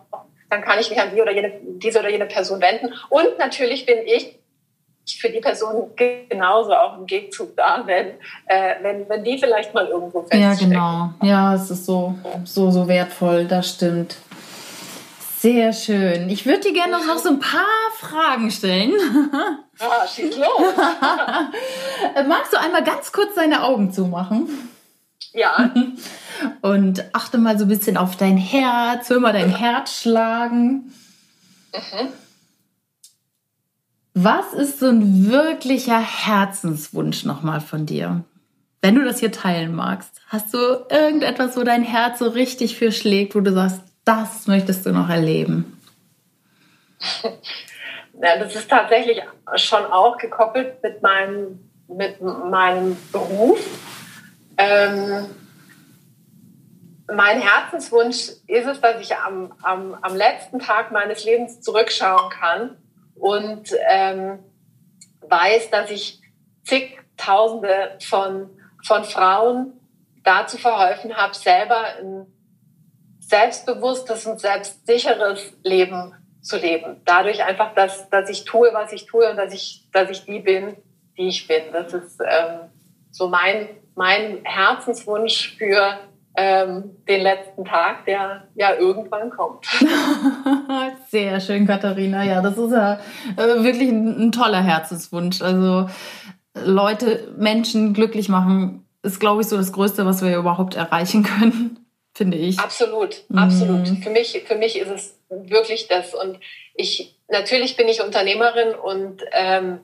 [0.50, 2.94] dann kann ich mich an die oder jene, diese oder jene Person wenden.
[3.10, 4.38] Und natürlich bin ich
[5.16, 8.08] für die Person genauso auch im Gegenzug da, wenn,
[8.46, 10.72] äh, wenn, wenn die vielleicht mal irgendwo feststecken.
[10.72, 11.28] Ja, genau.
[11.28, 14.16] Ja, es ist so, so, so wertvoll, das stimmt.
[15.38, 16.28] Sehr schön.
[16.30, 17.60] Ich würde dir gerne noch so ein paar
[17.98, 18.92] Fragen stellen.
[19.80, 20.74] Ah, schieß los.
[22.26, 24.48] Magst du einmal ganz kurz deine Augen zumachen?
[25.32, 25.70] Ja.
[26.62, 30.92] Und achte mal so ein bisschen auf dein Herz, hör mal dein Herz schlagen.
[31.72, 32.08] Mhm.
[34.14, 38.24] Was ist so ein wirklicher Herzenswunsch nochmal von dir?
[38.80, 40.58] Wenn du das hier teilen magst, hast du
[40.90, 45.08] irgendetwas, wo dein Herz so richtig für schlägt, wo du sagst, das möchtest du noch
[45.08, 45.80] erleben?
[48.20, 49.22] Ja, das ist tatsächlich
[49.54, 53.60] schon auch gekoppelt mit meinem, mit meinem Beruf.
[54.56, 55.26] Ähm,
[57.06, 62.76] mein Herzenswunsch ist es, dass ich am, am, am letzten Tag meines Lebens zurückschauen kann
[63.20, 64.38] und ähm,
[65.20, 66.20] weiß, dass ich
[66.64, 68.50] zigtausende von,
[68.84, 69.72] von Frauen
[70.24, 72.26] dazu verholfen habe, selber ein
[73.20, 77.00] selbstbewusstes und selbstsicheres Leben zu leben.
[77.04, 80.38] Dadurch einfach, dass, dass ich tue, was ich tue und dass ich, dass ich die
[80.38, 80.76] bin,
[81.16, 81.64] die ich bin.
[81.72, 82.70] Das ist ähm,
[83.10, 85.98] so mein, mein Herzenswunsch für
[86.38, 89.66] ähm, den letzten Tag, der ja irgendwann kommt.
[91.08, 92.22] Sehr schön, Katharina.
[92.22, 93.00] Ja, das ist ja
[93.36, 95.42] äh, wirklich ein, ein, toller Herzenswunsch.
[95.42, 95.88] Also
[96.54, 101.84] Leute, Menschen glücklich machen, ist, glaube ich, so das Größte, was wir überhaupt erreichen können,
[102.14, 102.60] finde ich.
[102.60, 103.90] Absolut, absolut.
[103.90, 104.02] Mhm.
[104.02, 106.14] Für, mich, für mich ist es wirklich das.
[106.14, 106.38] Und
[106.74, 109.80] ich, natürlich bin ich Unternehmerin und ähm,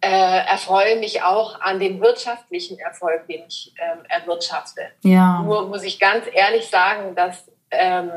[0.00, 4.82] äh, erfreue mich auch an dem wirtschaftlichen Erfolg, den ich ähm, erwirtschafte.
[5.02, 5.42] Ja.
[5.42, 8.10] Nur muss ich ganz ehrlich sagen, dass ähm,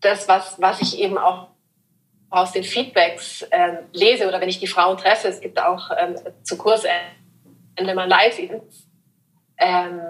[0.00, 1.48] das, was, was ich eben auch
[2.30, 6.16] aus den Feedbacks ähm, lese oder wenn ich die Frauen treffe, es gibt auch ähm,
[6.42, 6.98] zu Kursende
[7.94, 8.88] mal Live-Events,
[9.58, 10.00] ähm,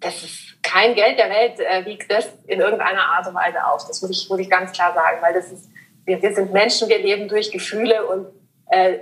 [0.00, 3.86] das ist kein Geld der Welt äh, wiegt das in irgendeiner Art und Weise auf.
[3.86, 5.68] Das muss ich, muss ich ganz klar sagen, weil das ist,
[6.04, 8.26] wir, wir sind Menschen, wir leben durch Gefühle und
[8.70, 8.98] äh,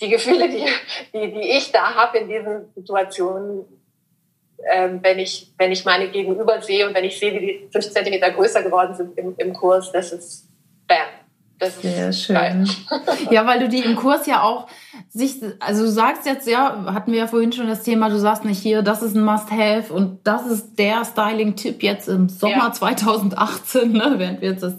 [0.00, 0.64] die Gefühle, die,
[1.12, 3.64] die, die ich da habe in diesen Situationen,
[4.72, 7.90] ähm, wenn, ich, wenn ich meine Gegenüber sehe und wenn ich sehe, wie die fünf
[7.90, 10.48] Zentimeter größer geworden sind im, im Kurs, das ist
[10.86, 10.98] bam.
[11.58, 12.36] Das Sehr schön.
[12.36, 12.64] Geil.
[13.30, 14.68] Ja, weil du die im Kurs ja auch
[15.08, 18.44] sich, also du sagst jetzt, ja, hatten wir ja vorhin schon das Thema, du sagst
[18.44, 22.72] nicht hier, das ist ein Must-Have und das ist der Styling-Tipp jetzt im Sommer ja.
[22.72, 24.74] 2018, ne, während wir jetzt das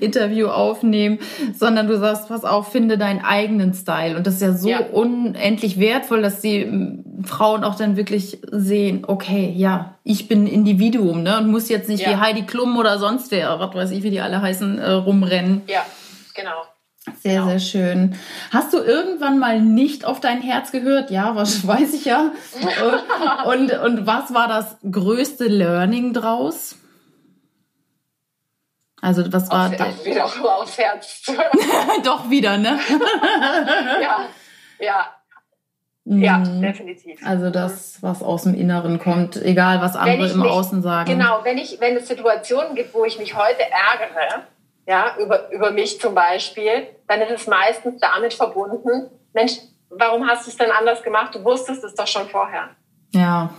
[0.00, 1.18] Interview aufnehmen,
[1.54, 4.16] sondern du sagst, pass auf, finde deinen eigenen Style.
[4.16, 4.80] Und das ist ja so ja.
[4.92, 10.48] unendlich wertvoll, dass die ähm, Frauen auch dann wirklich sehen, okay, ja, ich bin ein
[10.48, 12.10] Individuum, ne, und muss jetzt nicht ja.
[12.10, 15.62] wie Heidi Klum oder sonst wer, was weiß ich, wie die alle heißen, äh, rumrennen.
[15.66, 15.84] Ja,
[16.34, 16.62] genau.
[17.20, 18.16] Sehr, sehr schön.
[18.50, 21.10] Hast du irgendwann mal nicht auf dein Herz gehört?
[21.10, 22.32] Ja, was weiß ich ja.
[23.46, 26.76] und, und was war das größte Learning draus?
[29.00, 30.04] Also was war auf, das?
[30.04, 30.24] Wieder
[30.60, 31.22] aufs Herz.
[32.04, 32.78] Doch wieder, ne?
[34.00, 34.28] ja,
[34.78, 35.06] ja.
[36.04, 36.62] Ja, mhm.
[36.62, 37.20] definitiv.
[37.24, 41.08] Also das, was aus dem Inneren kommt, egal was andere im mich, Außen sagen.
[41.08, 44.42] Genau, wenn ich, wenn es Situationen gibt, wo ich mich heute ärgere,
[44.86, 49.52] ja, über, über mich zum Beispiel, dann ist es meistens damit verbunden, Mensch,
[49.90, 51.34] warum hast du es denn anders gemacht?
[51.34, 52.70] Du wusstest es doch schon vorher.
[53.12, 53.50] Ja.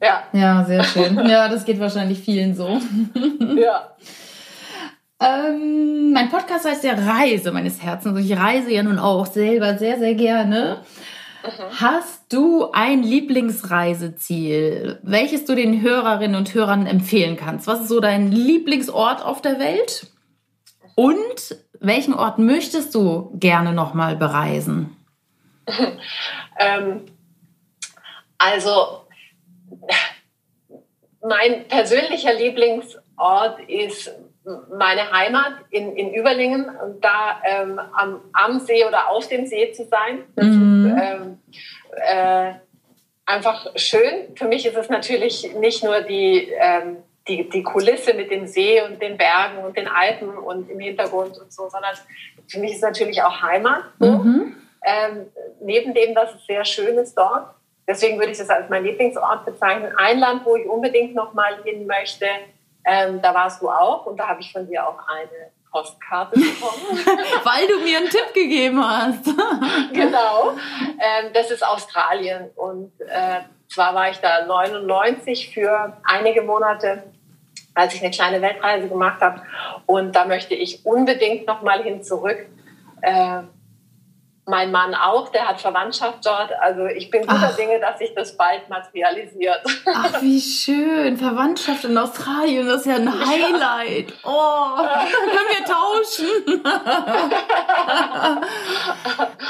[0.00, 0.24] Ja.
[0.32, 1.18] Ja, sehr schön.
[1.28, 2.78] Ja, das geht wahrscheinlich vielen so.
[3.56, 3.96] ja.
[5.18, 8.20] Ähm, mein Podcast heißt ja Reise meines Herzens.
[8.20, 10.82] Ich reise ja nun auch selber sehr, sehr gerne.
[11.42, 11.80] Mhm.
[11.80, 17.66] Hast du ein Lieblingsreiseziel, welches du den Hörerinnen und Hörern empfehlen kannst?
[17.66, 20.08] Was ist so dein Lieblingsort auf der Welt?
[20.96, 24.96] Und welchen Ort möchtest du gerne nochmal bereisen?
[26.58, 27.02] ähm,
[28.38, 29.02] also,
[31.22, 34.12] mein persönlicher Lieblingsort ist
[34.76, 36.70] meine Heimat in, in Überlingen,
[37.00, 40.24] da ähm, am, am See oder auf dem See zu sein.
[40.34, 40.86] Das mhm.
[40.86, 41.38] ist ähm,
[41.96, 42.52] äh,
[43.26, 44.34] einfach schön.
[44.36, 48.80] Für mich ist es natürlich nicht nur die, ähm, die, die Kulisse mit dem See
[48.82, 51.94] und den Bergen und den Alpen und im Hintergrund und so, sondern
[52.48, 53.84] für mich ist es natürlich auch Heimat.
[53.98, 54.06] So.
[54.06, 54.56] Mhm.
[54.84, 55.26] Ähm,
[55.60, 57.54] neben dem, dass es sehr schön ist dort.
[57.88, 59.92] Deswegen würde ich das als mein Lieblingsort bezeichnen.
[59.96, 62.26] Ein Land, wo ich unbedingt noch mal hin möchte,
[62.84, 66.80] ähm, da warst du auch und da habe ich von dir auch eine Postkarte bekommen.
[67.44, 69.24] Weil du mir einen Tipp gegeben hast.
[69.92, 70.52] genau.
[70.52, 72.50] Ähm, das ist Australien.
[72.54, 77.02] Und äh, zwar war ich da 99 für einige Monate,
[77.76, 79.42] als ich eine kleine Weltreise gemacht habe.
[79.84, 82.46] Und da möchte ich unbedingt nochmal hin zurück.
[83.02, 83.42] Äh,
[84.48, 86.52] mein Mann auch, der hat Verwandtschaft dort.
[86.60, 87.56] Also ich bin guter Ach.
[87.56, 89.60] Dinge, dass sich das bald materialisiert.
[89.92, 91.16] Ach, wie schön.
[91.18, 94.14] Verwandtschaft in Australien, das ist ja ein Highlight.
[94.24, 94.76] Oh,
[95.32, 96.62] können wir tauschen.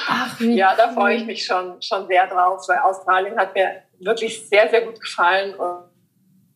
[0.09, 3.83] Ach, wie Ja, da freue ich mich schon, schon sehr drauf, weil Australien hat mir
[4.01, 5.55] wirklich sehr, sehr gut gefallen.
[5.55, 5.85] Und,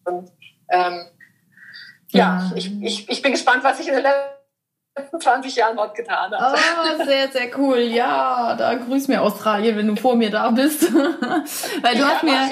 [0.07, 0.31] und
[0.71, 1.07] ähm,
[2.13, 5.95] ja, ja, Ich, ich, ich bin gespannt, was ich in der letzten 20 Jahren dort
[5.95, 6.55] getan hat.
[6.55, 7.79] Oh, sehr, sehr cool.
[7.79, 10.83] Ja, da grüß mir Australien, wenn du vor mir da bist.
[10.93, 12.51] Weil du ja, hast mir,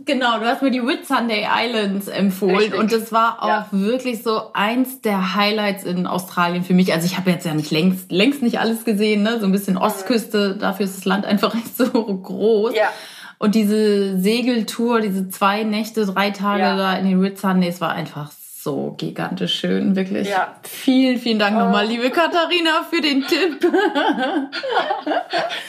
[0.00, 2.78] genau, du hast mir die Whitsunday Islands empfohlen Richtig.
[2.78, 3.68] und das war auch ja.
[3.72, 6.92] wirklich so eins der Highlights in Australien für mich.
[6.92, 9.40] Also ich habe jetzt ja nicht längst, längst nicht alles gesehen, ne?
[9.40, 12.74] so ein bisschen Ostküste, dafür ist das Land einfach nicht so groß.
[12.74, 12.90] Ja.
[13.38, 16.76] Und diese Segeltour, diese zwei Nächte, drei Tage ja.
[16.76, 18.30] da in den Whitsundays war einfach
[18.64, 20.28] so gigantisch schön, wirklich.
[20.28, 20.56] Ja.
[20.62, 21.60] Vielen, vielen Dank oh.
[21.60, 23.62] nochmal, liebe Katharina, für den Tipp.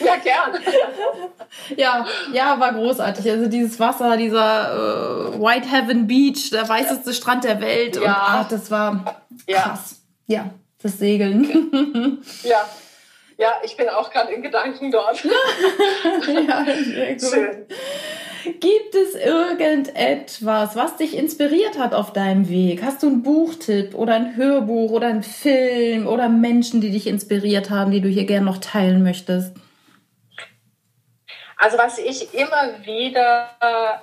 [0.00, 0.58] ja, gern.
[1.76, 3.30] ja, ja, war großartig.
[3.30, 4.72] Also dieses Wasser, dieser
[5.34, 7.96] äh, White Heaven Beach, der weißeste Strand der Welt.
[7.96, 8.02] Ja.
[8.02, 10.00] Und ach, das war krass.
[10.26, 10.50] Ja, ja
[10.82, 12.22] das Segeln.
[12.42, 12.64] ja.
[13.38, 15.22] Ja, ich bin auch gerade in Gedanken dort.
[15.24, 17.30] ja, sehr gut.
[17.30, 17.66] Schön.
[18.60, 22.82] Gibt es irgendetwas, was dich inspiriert hat auf deinem Weg?
[22.82, 27.70] Hast du einen Buchtipp oder ein Hörbuch oder einen Film oder Menschen, die dich inspiriert
[27.70, 29.56] haben, die du hier gerne noch teilen möchtest?
[31.56, 33.50] Also was ich immer wieder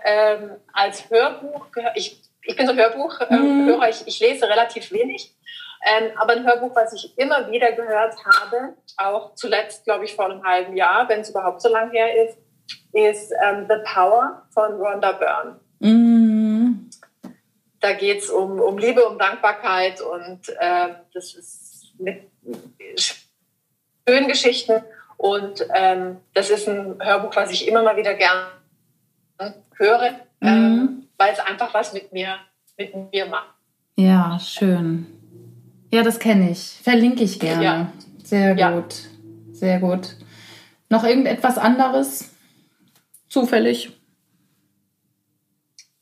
[0.05, 3.81] ähm, als Hörbuch gehört, ich, ich bin so Hörbuchhörer, ähm, mhm.
[3.89, 5.33] ich, ich lese relativ wenig,
[5.85, 10.25] ähm, aber ein Hörbuch, was ich immer wieder gehört habe, auch zuletzt, glaube ich, vor
[10.25, 12.37] einem halben Jahr, wenn es überhaupt so lang her ist,
[12.93, 15.59] ist ähm, The Power von Rhonda Byrne.
[15.79, 16.89] Mm.
[17.79, 22.29] Da geht es um, um Liebe, um Dankbarkeit und ähm, das ist mit
[24.07, 24.83] schönen Geschichten.
[25.17, 28.45] Und ähm, das ist ein Hörbuch, was ich immer mal wieder gern
[29.77, 30.47] höre, mm.
[30.47, 32.37] ähm, weil es einfach was mit mir,
[32.77, 33.53] mit mir macht.
[33.95, 35.22] Ja, schön.
[35.93, 36.79] Ja, das kenne ich.
[36.81, 37.63] Verlinke ich gerne.
[37.63, 37.93] Ja.
[38.23, 38.59] Sehr gut.
[38.59, 38.83] Ja.
[39.51, 40.15] Sehr gut.
[40.89, 42.31] Noch irgendetwas anderes?
[43.29, 43.91] Zufällig?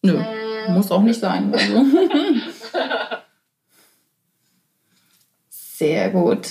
[0.02, 1.54] Nö, äh, muss auch nicht sein.
[1.54, 1.86] Also.
[5.50, 6.48] Sehr gut.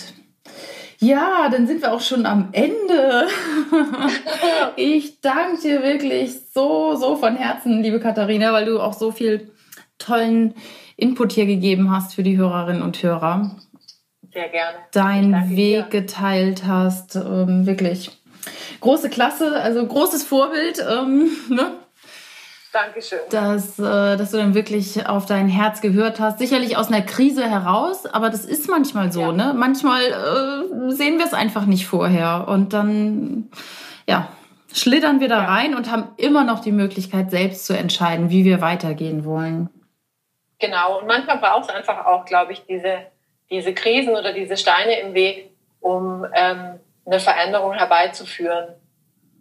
[0.99, 3.27] Ja, dann sind wir auch schon am Ende.
[4.77, 9.51] Ich danke dir wirklich so, so von Herzen, liebe Katharina, weil du auch so viel
[10.01, 10.55] tollen
[10.97, 13.57] Input hier gegeben hast für die Hörerinnen und Hörer.
[14.33, 14.79] Sehr gerne.
[14.93, 16.01] Deinen Weg dir.
[16.01, 17.17] geteilt hast.
[17.17, 18.11] Ähm, wirklich
[18.81, 20.85] große Klasse, also großes Vorbild.
[20.89, 21.73] Ähm, ne?
[22.73, 23.19] Dankeschön.
[23.31, 26.39] Dass, äh, dass du dann wirklich auf dein Herz gehört hast.
[26.39, 29.23] Sicherlich aus einer Krise heraus, aber das ist manchmal so.
[29.23, 29.33] Ja.
[29.33, 29.55] Ne?
[29.57, 32.47] Manchmal äh, sehen wir es einfach nicht vorher.
[32.47, 33.49] Und dann,
[34.09, 34.29] ja,
[34.73, 35.49] schlittern wir da ja.
[35.49, 39.69] rein und haben immer noch die Möglichkeit, selbst zu entscheiden, wie wir weitergehen wollen.
[40.61, 43.07] Genau, und manchmal braucht es einfach auch, glaube ich, diese,
[43.51, 45.51] diese Krisen oder diese Steine im Weg,
[45.81, 48.75] um ähm, eine Veränderung herbeizuführen.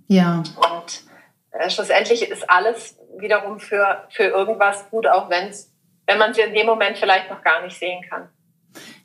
[0.08, 0.38] Ja.
[0.56, 1.04] Und
[1.52, 5.72] äh, schlussendlich ist alles wiederum für, für irgendwas gut, auch wenn's,
[6.08, 8.30] wenn man es in dem Moment vielleicht noch gar nicht sehen kann.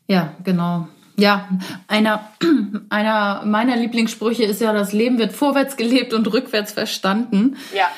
[0.06, 0.86] Ja, genau.
[1.16, 1.48] Ja,
[1.88, 2.30] einer,
[2.90, 7.56] einer meiner Lieblingssprüche ist ja, das Leben wird vorwärts gelebt und rückwärts verstanden.
[7.74, 7.88] Ja.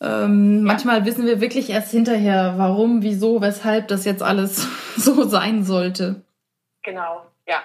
[0.00, 0.62] Ähm.
[0.62, 6.22] Manchmal wissen wir wirklich erst hinterher, warum, wieso, weshalb das jetzt alles so sein sollte.
[6.82, 7.58] Genau, ja.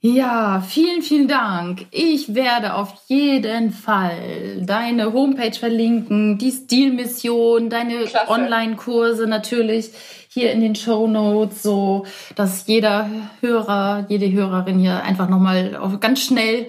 [0.00, 1.86] Ja, vielen, vielen Dank.
[1.90, 9.90] Ich werde auf jeden Fall deine Homepage verlinken, die Stilmission, deine Online-Kurse natürlich
[10.28, 13.08] hier in den Show Notes, so dass jeder
[13.40, 16.68] Hörer, jede Hörerin hier einfach nochmal ganz schnell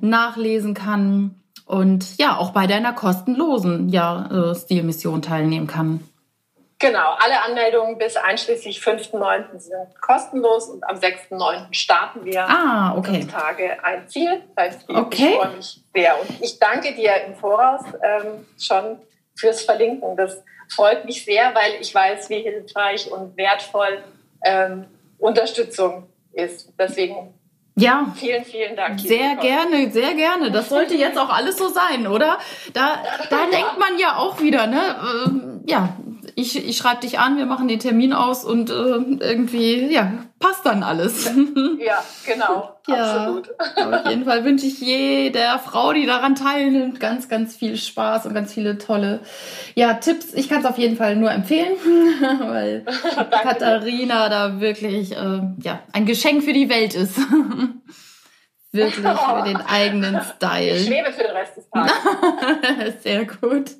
[0.00, 6.00] nachlesen kann und ja, auch bei deiner kostenlosen ja, äh, Stilmission teilnehmen kann.
[6.82, 9.56] Genau, alle Anmeldungen bis einschließlich 5.9.
[9.56, 11.72] sind kostenlos und am 6.9.
[11.72, 13.20] starten wir ah, okay.
[13.20, 14.42] fünf Tage ein Ziel.
[14.56, 15.28] Das heißt, ich, okay.
[15.28, 18.98] ich freue mich sehr und ich danke dir im Voraus ähm, schon
[19.36, 20.16] fürs Verlinken.
[20.16, 20.42] Das
[20.74, 24.02] freut mich sehr, weil ich weiß, wie hilfreich und wertvoll
[24.44, 24.86] ähm,
[25.18, 26.72] Unterstützung ist.
[26.76, 27.32] Deswegen
[27.76, 28.12] ja.
[28.14, 29.00] Vielen, vielen Dank.
[29.00, 30.50] Sehr gerne, sehr gerne.
[30.50, 32.38] Das sollte jetzt auch alles so sein, oder?
[32.72, 34.96] Da, da denkt man ja auch wieder, ne?
[35.26, 35.90] Ähm, ja,
[36.34, 40.64] ich, ich schreibe dich an, wir machen den Termin aus und äh, irgendwie, ja, passt
[40.66, 41.30] dann alles.
[41.82, 42.76] Ja, genau.
[42.86, 43.50] ja, absolut.
[43.60, 48.34] Auf jeden Fall wünsche ich jeder Frau, die daran teilnimmt, ganz, ganz viel Spaß und
[48.34, 49.20] ganz viele tolle
[49.74, 50.32] ja, Tipps.
[50.34, 51.72] Ich kann es auf jeden Fall nur empfehlen,
[52.40, 52.84] weil
[53.42, 57.18] Katharina da wirklich äh, ja, ein Geschenk für die Welt ist.
[58.72, 60.76] Wirklich für den eigenen Style.
[60.76, 63.02] Ich schwebe für den Rest des Tages.
[63.02, 63.70] Sehr gut.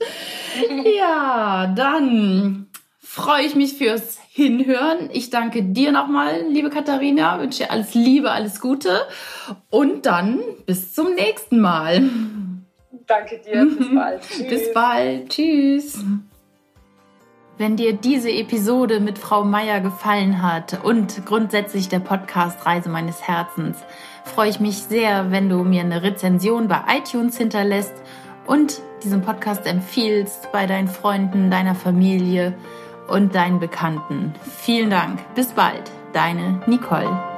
[0.99, 2.67] Ja, dann
[3.01, 5.11] freue ich mich fürs Hinhören.
[5.13, 9.03] Ich danke dir nochmal, liebe Katharina, wünsche dir alles Liebe, alles Gute
[9.71, 12.03] und dann bis zum nächsten Mal.
[13.07, 14.23] Danke dir, bis bald.
[14.23, 14.49] Tschüss.
[14.49, 16.05] Bis bald, tschüss.
[17.59, 23.23] Wenn dir diese Episode mit Frau Meier gefallen hat und grundsätzlich der Podcast Reise meines
[23.23, 23.77] Herzens,
[24.25, 27.95] freue ich mich sehr, wenn du mir eine Rezension bei iTunes hinterlässt
[28.47, 32.55] und diesen Podcast empfiehlst bei deinen Freunden, deiner Familie
[33.09, 34.35] und deinen Bekannten.
[34.43, 35.21] Vielen Dank.
[35.35, 35.91] Bis bald.
[36.13, 37.32] Deine Nicole.